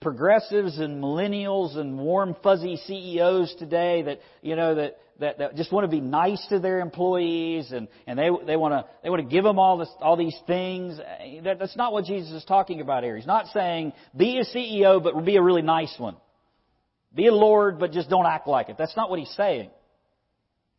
progressives 0.00 0.78
and 0.78 1.02
millennials 1.02 1.76
and 1.76 1.98
warm 1.98 2.34
fuzzy 2.42 2.76
CEOs 2.86 3.54
today 3.58 4.02
that 4.02 4.18
you 4.40 4.56
know 4.56 4.74
that 4.74 4.96
that, 5.18 5.38
that 5.38 5.56
just 5.56 5.70
want 5.70 5.84
to 5.84 5.90
be 5.90 6.00
nice 6.00 6.44
to 6.48 6.58
their 6.58 6.80
employees 6.80 7.70
and 7.70 7.86
and 8.06 8.18
they 8.18 8.30
they 8.46 8.56
want 8.56 8.72
to 8.72 8.84
they 9.02 9.10
want 9.10 9.22
to 9.22 9.28
give 9.28 9.44
them 9.44 9.58
all 9.58 9.76
this 9.76 9.90
all 10.00 10.16
these 10.16 10.36
things. 10.46 10.98
That, 11.44 11.58
that's 11.58 11.76
not 11.76 11.92
what 11.92 12.06
Jesus 12.06 12.32
is 12.32 12.44
talking 12.44 12.80
about 12.80 13.04
here. 13.04 13.16
He's 13.16 13.26
not 13.26 13.46
saying 13.48 13.92
be 14.16 14.38
a 14.38 14.44
CEO 14.44 15.02
but 15.02 15.22
be 15.24 15.36
a 15.36 15.42
really 15.42 15.62
nice 15.62 15.94
one. 15.98 16.16
Be 17.14 17.26
a 17.26 17.34
Lord 17.34 17.78
but 17.78 17.92
just 17.92 18.08
don't 18.08 18.26
act 18.26 18.48
like 18.48 18.70
it. 18.70 18.76
That's 18.78 18.96
not 18.96 19.10
what 19.10 19.18
he's 19.18 19.34
saying. 19.36 19.70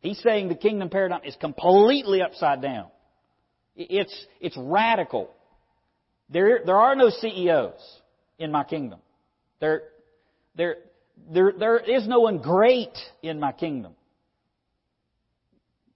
He's 0.00 0.20
saying 0.20 0.48
the 0.48 0.56
kingdom 0.56 0.88
paradigm 0.88 1.20
is 1.24 1.36
completely 1.40 2.22
upside 2.22 2.60
down. 2.60 2.86
It's 3.76 4.26
it's 4.40 4.56
radical. 4.56 5.30
There 6.28 6.60
there 6.64 6.76
are 6.76 6.94
no 6.94 7.10
CEOs 7.10 8.00
in 8.38 8.52
my 8.52 8.64
kingdom. 8.64 9.00
There, 9.60 9.82
there, 10.56 10.76
there, 11.30 11.52
there 11.56 11.78
is 11.78 12.06
no 12.08 12.20
one 12.20 12.38
great 12.38 12.96
in 13.22 13.38
my 13.38 13.52
kingdom. 13.52 13.94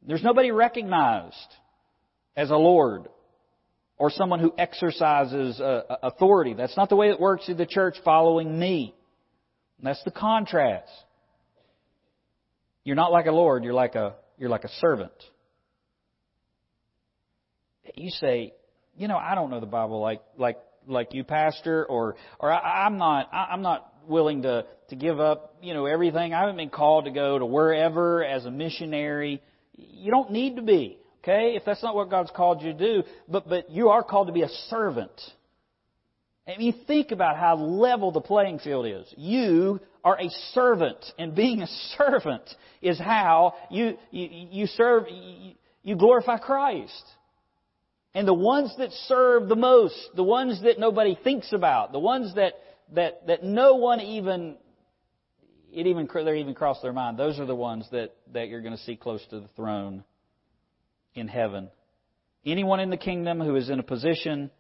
There's 0.07 0.23
nobody 0.23 0.53
recognized 0.53 1.35
as 2.37 2.51
a 2.51 2.57
Lord. 2.57 3.09
or 3.99 4.11
someone 4.11 4.41
who 4.41 4.53
exercises 4.59 5.61
uh, 5.61 5.83
authority. 6.03 6.55
That's 6.55 6.77
not 6.77 6.89
the 6.89 6.97
way 6.97 7.09
it 7.09 7.19
works 7.19 7.49
in 7.49 7.57
the 7.57 7.67
church 7.67 7.97
following 8.05 8.59
me. 8.59 8.95
that's 9.83 10.03
the 10.05 10.11
contrast. 10.11 10.91
You're 12.85 12.97
not 12.97 13.11
like 13.11 13.27
a 13.27 13.33
Lord, 13.33 13.65
you're 13.65 13.75
like 13.75 13.95
a, 13.95 14.15
you're 14.39 14.51
like 14.51 14.65
a 14.65 14.69
servant. 14.81 15.13
You 17.97 18.11
say, 18.11 18.53
you 18.97 19.09
know, 19.09 19.17
I 19.17 19.35
don't 19.35 19.51
know 19.51 19.59
the 19.59 19.67
Bible 19.67 20.01
like, 20.01 20.21
like, 20.37 20.59
like 20.87 21.15
you, 21.15 21.25
Pastor, 21.25 21.85
or, 21.87 22.17
or 22.39 22.53
I, 22.53 22.85
I'm 22.85 22.99
not, 22.99 23.31
I, 23.33 23.49
I'm 23.53 23.63
not 23.63 23.93
willing 24.07 24.43
to, 24.43 24.67
to 24.91 24.97
give 24.97 25.19
up, 25.19 25.57
you 25.63 25.73
know, 25.73 25.87
everything. 25.87 26.35
I 26.35 26.41
haven't 26.41 26.59
been 26.59 26.71
called 26.71 27.07
to 27.07 27.11
go 27.11 27.39
to 27.39 27.47
wherever 27.47 28.23
as 28.23 28.45
a 28.45 28.51
missionary. 28.51 29.43
You 29.75 30.11
don't 30.11 30.31
need 30.31 30.57
to 30.57 30.63
be. 30.63 30.99
Okay? 31.23 31.55
If 31.57 31.65
that's 31.65 31.83
not 31.83 31.95
what 31.95 32.11
God's 32.11 32.31
called 32.37 32.63
you 32.63 32.73
to 32.75 32.79
do, 32.79 33.03
but, 33.29 33.49
but 33.49 33.71
you 33.71 33.89
are 33.89 34.03
called 34.03 34.27
to 34.27 34.33
be 34.33 34.43
a 34.43 34.49
servant. 34.69 35.19
I 36.47 36.59
mean, 36.59 36.85
think 36.87 37.11
about 37.11 37.37
how 37.37 37.57
level 37.57 38.13
the 38.13 38.21
playing 38.21 38.61
field 38.61 38.87
is. 38.87 39.13
You 39.17 39.81
are 40.05 40.21
a 40.21 40.29
servant, 40.53 41.05
and 41.19 41.35
being 41.35 41.63
a 41.63 41.67
servant 41.97 42.43
is 42.81 42.99
how 42.99 43.55
you, 43.71 43.97
you, 44.11 44.47
you 44.51 44.67
serve, 44.67 45.07
you, 45.11 45.55
you 45.83 45.97
glorify 45.97 46.39
Christ. 46.39 47.03
And 48.17 48.27
the 48.27 48.33
ones 48.33 48.75
that 48.79 48.91
serve 49.09 49.47
the 49.47 49.57
most, 49.57 49.95
the 50.15 50.23
ones 50.23 50.63
that 50.63 50.79
nobody 50.79 51.19
thinks 51.23 51.53
about, 51.53 51.93
the 51.93 51.99
ones 51.99 52.35
that, 52.37 52.55
that, 52.95 53.27
that 53.27 53.45
no 53.45 53.75
one 53.75 54.01
even, 54.01 54.57
it 55.71 55.87
even, 55.87 56.09
they 56.25 56.41
even 56.41 56.55
cross 56.55 56.81
their 56.81 56.95
mind, 56.95 57.19
those 57.19 57.39
are 57.39 57.45
the 57.45 57.55
ones 57.55 57.87
that, 57.93 58.15
that 58.33 58.49
you're 58.49 58.63
going 58.63 58.75
to 58.75 58.83
see 58.85 58.97
close 58.97 59.21
to 59.29 59.41
the 59.41 59.49
throne 59.49 60.03
in 61.15 61.29
heaven. 61.29 61.69
Anyone 62.47 62.81
in 62.81 62.89
the 62.89 62.97
kingdom 62.97 63.39
who 63.39 63.55
is 63.55 63.69
in 63.69 63.81
a 63.81 63.83
position 63.83 64.51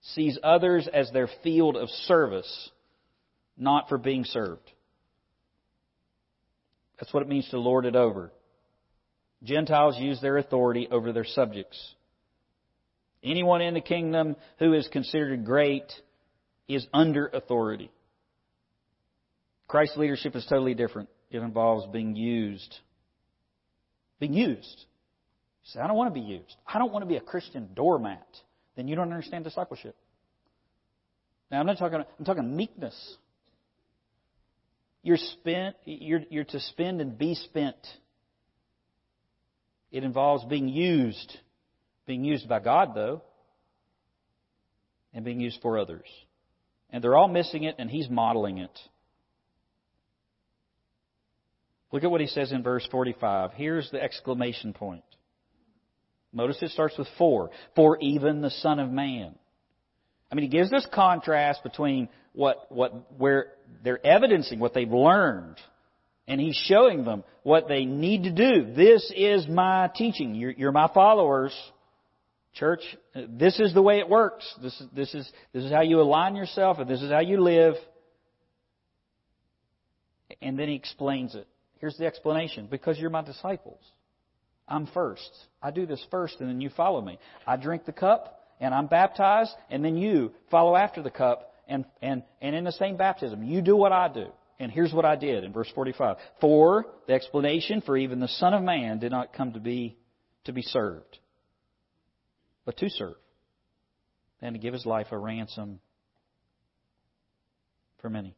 sees 0.00 0.38
others 0.42 0.88
as 0.90 1.10
their 1.12 1.28
field 1.44 1.76
of 1.76 1.90
service, 1.90 2.70
not 3.58 3.90
for 3.90 3.98
being 3.98 4.24
served. 4.24 4.72
That's 6.98 7.12
what 7.12 7.22
it 7.22 7.28
means 7.28 7.46
to 7.50 7.58
lord 7.58 7.84
it 7.84 7.96
over. 7.96 8.32
Gentiles 9.46 9.96
use 9.98 10.20
their 10.20 10.36
authority 10.38 10.88
over 10.90 11.12
their 11.12 11.24
subjects. 11.24 11.94
Anyone 13.22 13.60
in 13.60 13.74
the 13.74 13.80
kingdom 13.80 14.36
who 14.58 14.74
is 14.74 14.88
considered 14.88 15.44
great 15.44 15.92
is 16.68 16.86
under 16.92 17.26
authority. 17.28 17.90
Christ's 19.68 19.96
leadership 19.96 20.36
is 20.36 20.46
totally 20.46 20.74
different. 20.74 21.08
It 21.30 21.38
involves 21.38 21.86
being 21.92 22.14
used 22.14 22.78
being 24.18 24.34
used. 24.34 24.84
You 25.64 25.72
say, 25.72 25.80
I 25.80 25.86
don't 25.86 25.96
want 25.96 26.14
to 26.14 26.20
be 26.20 26.26
used. 26.26 26.54
I 26.66 26.78
don't 26.78 26.92
want 26.92 27.02
to 27.02 27.08
be 27.08 27.16
a 27.16 27.20
Christian 27.20 27.70
doormat. 27.74 28.26
Then 28.76 28.88
you 28.88 28.96
don't 28.96 29.10
understand 29.10 29.44
discipleship. 29.44 29.96
Now 31.50 31.60
I'm 31.60 31.66
not 31.66 31.78
talking 31.78 32.02
I'm 32.18 32.24
talking 32.24 32.56
meekness. 32.56 33.16
You're 35.02 35.16
spent 35.16 35.76
you're, 35.84 36.22
you're 36.30 36.44
to 36.44 36.60
spend 36.60 37.00
and 37.00 37.16
be 37.16 37.34
spent. 37.34 37.76
It 39.90 40.04
involves 40.04 40.44
being 40.44 40.68
used. 40.68 41.36
Being 42.06 42.24
used 42.24 42.48
by 42.48 42.60
God 42.60 42.94
though. 42.94 43.22
And 45.12 45.24
being 45.24 45.40
used 45.40 45.60
for 45.62 45.78
others. 45.78 46.06
And 46.90 47.02
they're 47.02 47.16
all 47.16 47.28
missing 47.28 47.64
it 47.64 47.76
and 47.78 47.90
he's 47.90 48.08
modeling 48.08 48.58
it. 48.58 48.78
Look 51.92 52.04
at 52.04 52.10
what 52.10 52.20
he 52.20 52.26
says 52.26 52.52
in 52.52 52.62
verse 52.62 52.86
45. 52.90 53.52
Here's 53.54 53.90
the 53.90 54.02
exclamation 54.02 54.72
point. 54.72 55.04
Notice 56.32 56.58
it 56.60 56.70
starts 56.70 56.98
with 56.98 57.08
for. 57.16 57.50
For 57.74 57.98
even 58.00 58.42
the 58.42 58.50
Son 58.50 58.78
of 58.78 58.90
Man. 58.90 59.34
I 60.30 60.34
mean, 60.34 60.42
he 60.42 60.48
gives 60.48 60.70
this 60.70 60.86
contrast 60.92 61.62
between 61.62 62.08
what, 62.32 62.70
what, 62.70 63.18
where 63.18 63.52
they're 63.82 64.04
evidencing 64.04 64.58
what 64.58 64.74
they've 64.74 64.90
learned, 64.90 65.56
and 66.28 66.40
he's 66.40 66.56
showing 66.66 67.04
them 67.04 67.24
what 67.42 67.68
they 67.68 67.84
need 67.84 68.24
to 68.24 68.30
do. 68.30 68.74
This 68.74 69.12
is 69.16 69.46
my 69.46 69.90
teaching. 69.94 70.34
You're, 70.34 70.50
you're 70.50 70.72
my 70.72 70.90
followers. 70.92 71.54
Church, 72.54 72.80
this 73.14 73.60
is 73.60 73.74
the 73.74 73.82
way 73.82 73.98
it 73.98 74.08
works. 74.08 74.50
This 74.62 74.80
is, 74.80 74.86
this 74.94 75.14
is, 75.14 75.30
this 75.52 75.64
is 75.64 75.70
how 75.70 75.82
you 75.82 76.00
align 76.00 76.36
yourself, 76.36 76.78
and 76.78 76.88
this 76.88 77.02
is 77.02 77.10
how 77.10 77.20
you 77.20 77.40
live. 77.40 77.74
And 80.40 80.58
then 80.58 80.68
he 80.68 80.74
explains 80.74 81.34
it. 81.34 81.46
Here's 81.78 81.96
the 81.98 82.06
explanation 82.06 82.66
because 82.70 82.98
you're 82.98 83.10
my 83.10 83.22
disciples. 83.22 83.80
I'm 84.66 84.86
first. 84.88 85.30
I 85.62 85.70
do 85.70 85.86
this 85.86 86.04
first, 86.10 86.40
and 86.40 86.48
then 86.48 86.60
you 86.60 86.70
follow 86.70 87.00
me. 87.00 87.18
I 87.46 87.56
drink 87.56 87.84
the 87.84 87.92
cup, 87.92 88.40
and 88.58 88.74
I'm 88.74 88.86
baptized, 88.86 89.52
and 89.70 89.84
then 89.84 89.96
you 89.96 90.32
follow 90.50 90.74
after 90.74 91.02
the 91.02 91.10
cup, 91.10 91.52
and, 91.68 91.84
and, 92.02 92.22
and 92.40 92.56
in 92.56 92.64
the 92.64 92.72
same 92.72 92.96
baptism. 92.96 93.44
You 93.44 93.60
do 93.60 93.76
what 93.76 93.92
I 93.92 94.08
do. 94.08 94.28
And 94.58 94.72
here's 94.72 94.92
what 94.92 95.04
I 95.04 95.16
did 95.16 95.44
in 95.44 95.52
verse 95.52 95.70
45. 95.74 96.16
For 96.40 96.86
the 97.06 97.12
explanation, 97.12 97.82
for 97.82 97.96
even 97.96 98.20
the 98.20 98.28
Son 98.28 98.54
of 98.54 98.62
Man 98.62 98.98
did 98.98 99.10
not 99.10 99.32
come 99.34 99.52
to 99.52 99.60
be, 99.60 99.96
to 100.44 100.52
be 100.52 100.62
served, 100.62 101.18
but 102.64 102.76
to 102.78 102.88
serve, 102.88 103.16
and 104.40 104.54
to 104.54 104.58
give 104.58 104.72
his 104.72 104.86
life 104.86 105.08
a 105.10 105.18
ransom 105.18 105.80
for 108.00 108.08
many. 108.08 108.34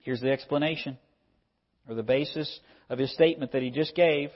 Here's 0.00 0.20
the 0.20 0.32
explanation 0.32 0.98
or 1.88 1.94
the 1.94 2.02
basis 2.02 2.60
of 2.88 2.98
his 2.98 3.12
statement 3.14 3.52
that 3.52 3.62
he 3.62 3.70
just 3.70 3.94
gave 3.94 4.30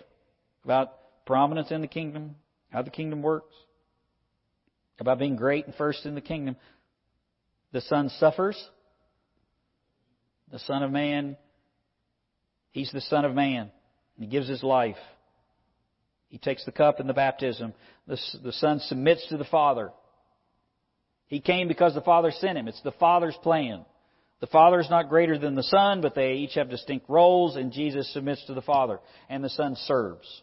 about 0.65 0.93
prominence 1.27 1.71
in 1.71 1.81
the 1.81 1.89
kingdom, 1.89 2.37
how 2.71 2.83
the 2.83 2.91
kingdom 2.91 3.23
works, 3.23 3.55
about 5.01 5.19
being 5.19 5.37
great 5.37 5.67
and 5.67 5.75
first 5.75 6.07
in 6.07 6.15
the 6.15 6.21
kingdom. 6.21 6.57
The 7.73 7.81
Son 7.83 8.09
suffers. 8.19 8.57
The 10.57 10.61
Son 10.61 10.83
of 10.83 10.91
Man, 10.91 11.37
He's 12.71 12.91
the 12.91 13.03
Son 13.03 13.27
of 13.27 13.35
Man. 13.35 13.71
He 14.19 14.25
gives 14.25 14.49
His 14.49 14.63
life. 14.63 14.97
He 16.29 16.39
takes 16.39 16.65
the 16.65 16.73
cup 16.73 16.99
in 16.99 17.07
the 17.07 17.13
baptism. 17.13 17.75
The, 18.07 18.19
the 18.43 18.55
Son 18.55 18.81
submits 18.81 19.29
to 19.29 19.37
the 19.37 19.45
Father. 19.45 19.93
He 21.27 21.41
came 21.41 21.69
because 21.69 21.93
the 21.93 22.01
Father 22.01 22.31
sent 22.31 22.57
Him. 22.57 22.69
It's 22.69 22.81
the 22.81 22.93
Father's 22.93 23.37
plan. 23.43 23.85
The 24.41 24.47
Father 24.47 24.81
is 24.81 24.89
not 24.89 25.11
greater 25.11 25.37
than 25.37 25.57
the 25.57 25.63
Son, 25.63 26.01
but 26.01 26.15
they 26.15 26.37
each 26.37 26.55
have 26.55 26.71
distinct 26.71 27.07
roles, 27.11 27.57
and 27.57 27.71
Jesus 27.71 28.11
submits 28.15 28.43
to 28.47 28.55
the 28.55 28.63
Father, 28.63 29.01
and 29.29 29.45
the 29.45 29.51
Son 29.51 29.77
serves. 29.77 30.41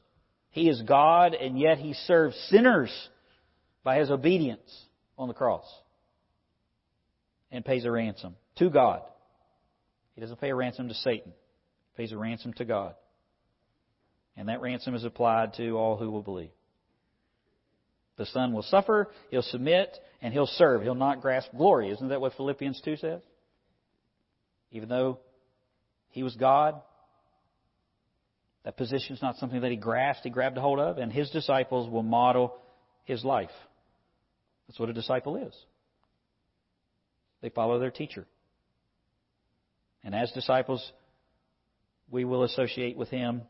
He 0.51 0.69
is 0.69 0.79
God, 0.83 1.33
and 1.33 1.57
yet 1.57 1.79
He 1.79 1.93
serves 1.93 2.35
sinners 2.51 2.91
by 3.83 3.97
His 3.97 4.11
obedience 4.11 4.85
on 5.17 5.27
the 5.27 5.33
cross 5.33 5.65
and 7.51 7.65
pays 7.65 7.83
a 7.85 7.89
ransom 7.89 8.35
to 8.57 8.69
God. 8.69 9.01
He 10.15 10.21
doesn't 10.21 10.39
pay 10.39 10.49
a 10.49 10.55
ransom 10.55 10.87
to 10.87 10.93
Satan. 10.93 11.31
He 11.31 12.01
pays 12.01 12.11
a 12.11 12.17
ransom 12.17 12.53
to 12.53 12.65
God. 12.65 12.95
And 14.35 14.49
that 14.49 14.61
ransom 14.61 14.95
is 14.95 15.03
applied 15.03 15.53
to 15.55 15.71
all 15.71 15.97
who 15.97 16.09
will 16.09 16.21
believe. 16.21 16.51
The 18.17 18.25
Son 18.27 18.53
will 18.53 18.63
suffer, 18.63 19.09
He'll 19.29 19.41
submit, 19.41 19.97
and 20.21 20.33
He'll 20.33 20.47
serve. 20.47 20.83
He'll 20.83 20.95
not 20.95 21.21
grasp 21.21 21.49
glory. 21.55 21.89
Isn't 21.89 22.09
that 22.09 22.21
what 22.21 22.33
Philippians 22.33 22.81
2 22.83 22.97
says? 22.97 23.21
Even 24.71 24.89
though 24.89 25.19
he 26.09 26.23
was 26.23 26.35
God, 26.35 26.81
that 28.63 28.77
position 28.77 29.15
is 29.15 29.21
not 29.21 29.35
something 29.37 29.61
that 29.61 29.71
he 29.71 29.77
grasped, 29.77 30.23
he 30.23 30.29
grabbed 30.29 30.57
a 30.57 30.61
hold 30.61 30.79
of, 30.79 30.97
and 30.97 31.11
his 31.11 31.29
disciples 31.29 31.89
will 31.89 32.03
model 32.03 32.55
his 33.03 33.23
life. 33.23 33.51
That's 34.67 34.79
what 34.79 34.89
a 34.89 34.93
disciple 34.93 35.35
is. 35.35 35.53
They 37.41 37.49
follow 37.49 37.79
their 37.79 37.91
teacher. 37.91 38.25
And 40.03 40.13
as 40.13 40.31
disciples, 40.31 40.91
we 42.09 42.25
will 42.25 42.43
associate 42.43 42.97
with 42.97 43.09
him 43.09 43.43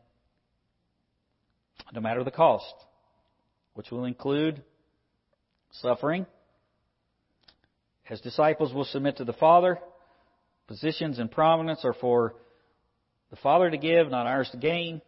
no 1.92 2.00
matter 2.00 2.24
the 2.24 2.30
cost, 2.30 2.74
which 3.74 3.90
will 3.90 4.04
include 4.04 4.62
suffering. 5.72 6.26
As 8.08 8.20
disciples, 8.20 8.72
we'll 8.72 8.84
submit 8.84 9.16
to 9.16 9.24
the 9.24 9.32
Father 9.32 9.78
Positions 10.66 11.18
and 11.18 11.30
prominence 11.30 11.84
are 11.84 11.92
for 11.92 12.34
the 13.30 13.36
Father 13.36 13.70
to 13.70 13.76
give, 13.76 14.10
not 14.10 14.26
ours 14.26 14.48
to 14.52 14.56
gain. 14.56 15.02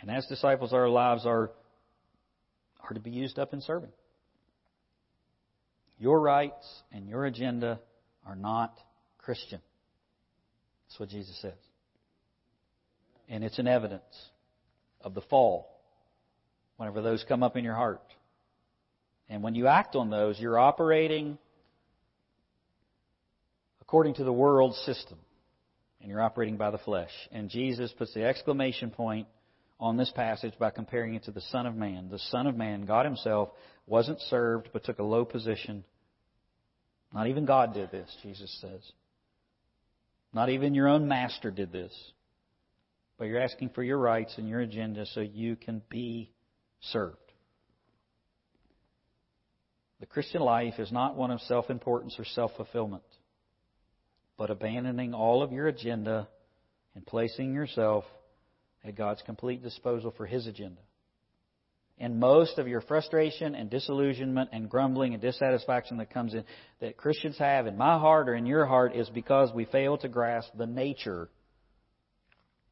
And 0.00 0.10
as 0.10 0.24
disciples, 0.26 0.72
our 0.72 0.88
lives 0.88 1.26
are, 1.26 1.50
are 2.82 2.94
to 2.94 3.00
be 3.00 3.10
used 3.10 3.38
up 3.38 3.52
in 3.52 3.60
serving. 3.60 3.90
Your 5.98 6.18
rights 6.18 6.66
and 6.90 7.06
your 7.06 7.26
agenda 7.26 7.80
are 8.26 8.36
not 8.36 8.78
Christian. 9.22 9.60
That's 10.88 11.00
what 11.00 11.08
Jesus 11.08 11.40
says. 11.40 11.52
And 13.28 13.44
it's 13.44 13.58
an 13.58 13.68
evidence 13.68 14.02
of 15.02 15.14
the 15.14 15.20
fall 15.20 15.68
whenever 16.76 17.00
those 17.00 17.24
come 17.28 17.42
up 17.42 17.56
in 17.56 17.64
your 17.64 17.74
heart. 17.74 18.02
And 19.28 19.42
when 19.42 19.54
you 19.54 19.68
act 19.68 19.94
on 19.94 20.10
those, 20.10 20.40
you're 20.40 20.58
operating 20.58 21.38
according 23.80 24.14
to 24.14 24.24
the 24.24 24.32
world 24.32 24.74
system. 24.74 25.18
And 26.00 26.08
you're 26.08 26.22
operating 26.22 26.56
by 26.56 26.70
the 26.70 26.78
flesh. 26.78 27.10
And 27.30 27.50
Jesus 27.50 27.92
puts 27.92 28.14
the 28.14 28.24
exclamation 28.24 28.90
point 28.90 29.28
on 29.78 29.96
this 29.96 30.10
passage 30.10 30.54
by 30.58 30.70
comparing 30.70 31.14
it 31.14 31.24
to 31.24 31.30
the 31.30 31.40
Son 31.40 31.66
of 31.66 31.74
Man. 31.74 32.08
The 32.10 32.18
Son 32.18 32.46
of 32.46 32.56
Man, 32.56 32.86
God 32.86 33.04
Himself, 33.04 33.50
wasn't 33.86 34.20
served 34.22 34.70
but 34.72 34.84
took 34.84 34.98
a 34.98 35.04
low 35.04 35.24
position. 35.24 35.84
Not 37.12 37.26
even 37.26 37.44
God 37.44 37.74
did 37.74 37.90
this, 37.90 38.08
Jesus 38.22 38.56
says. 38.60 38.80
Not 40.32 40.48
even 40.50 40.74
your 40.74 40.88
own 40.88 41.08
master 41.08 41.50
did 41.50 41.72
this. 41.72 41.92
But 43.18 43.26
you're 43.26 43.42
asking 43.42 43.70
for 43.70 43.82
your 43.82 43.98
rights 43.98 44.34
and 44.38 44.48
your 44.48 44.60
agenda 44.60 45.04
so 45.06 45.20
you 45.20 45.56
can 45.56 45.82
be 45.90 46.32
served. 46.80 47.16
The 50.00 50.06
Christian 50.06 50.40
life 50.40 50.78
is 50.78 50.90
not 50.90 51.16
one 51.16 51.30
of 51.30 51.40
self 51.42 51.68
importance 51.68 52.16
or 52.18 52.24
self 52.24 52.52
fulfillment, 52.56 53.02
but 54.38 54.50
abandoning 54.50 55.12
all 55.12 55.42
of 55.42 55.52
your 55.52 55.66
agenda 55.66 56.28
and 56.94 57.04
placing 57.04 57.52
yourself 57.52 58.04
at 58.82 58.96
God's 58.96 59.20
complete 59.22 59.62
disposal 59.62 60.14
for 60.16 60.24
His 60.24 60.46
agenda. 60.46 60.80
And 62.00 62.18
most 62.18 62.56
of 62.58 62.66
your 62.66 62.80
frustration 62.80 63.54
and 63.54 63.68
disillusionment 63.68 64.48
and 64.52 64.70
grumbling 64.70 65.12
and 65.12 65.20
dissatisfaction 65.20 65.98
that 65.98 66.10
comes 66.10 66.32
in, 66.32 66.44
that 66.80 66.96
Christians 66.96 67.36
have 67.38 67.66
in 67.66 67.76
my 67.76 67.98
heart 67.98 68.26
or 68.30 68.34
in 68.34 68.46
your 68.46 68.64
heart, 68.64 68.96
is 68.96 69.08
because 69.10 69.52
we 69.54 69.66
fail 69.66 69.98
to 69.98 70.08
grasp 70.08 70.48
the 70.56 70.66
nature 70.66 71.28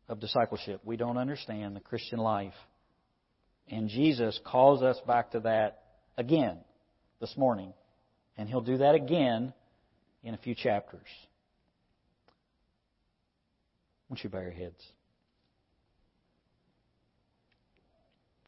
of 0.08 0.18
discipleship. 0.18 0.80
We 0.82 0.96
don't 0.96 1.18
understand 1.18 1.76
the 1.76 1.80
Christian 1.80 2.18
life. 2.18 2.54
And 3.68 3.90
Jesus 3.90 4.40
calls 4.46 4.82
us 4.82 4.96
back 5.06 5.32
to 5.32 5.40
that 5.40 5.82
again 6.16 6.56
this 7.20 7.36
morning. 7.36 7.74
And 8.38 8.48
He'll 8.48 8.62
do 8.62 8.78
that 8.78 8.94
again 8.94 9.52
in 10.24 10.32
a 10.32 10.38
few 10.38 10.54
chapters. 10.54 11.06
Won't 14.08 14.24
you 14.24 14.30
bow 14.30 14.40
your 14.40 14.52
heads? 14.52 14.82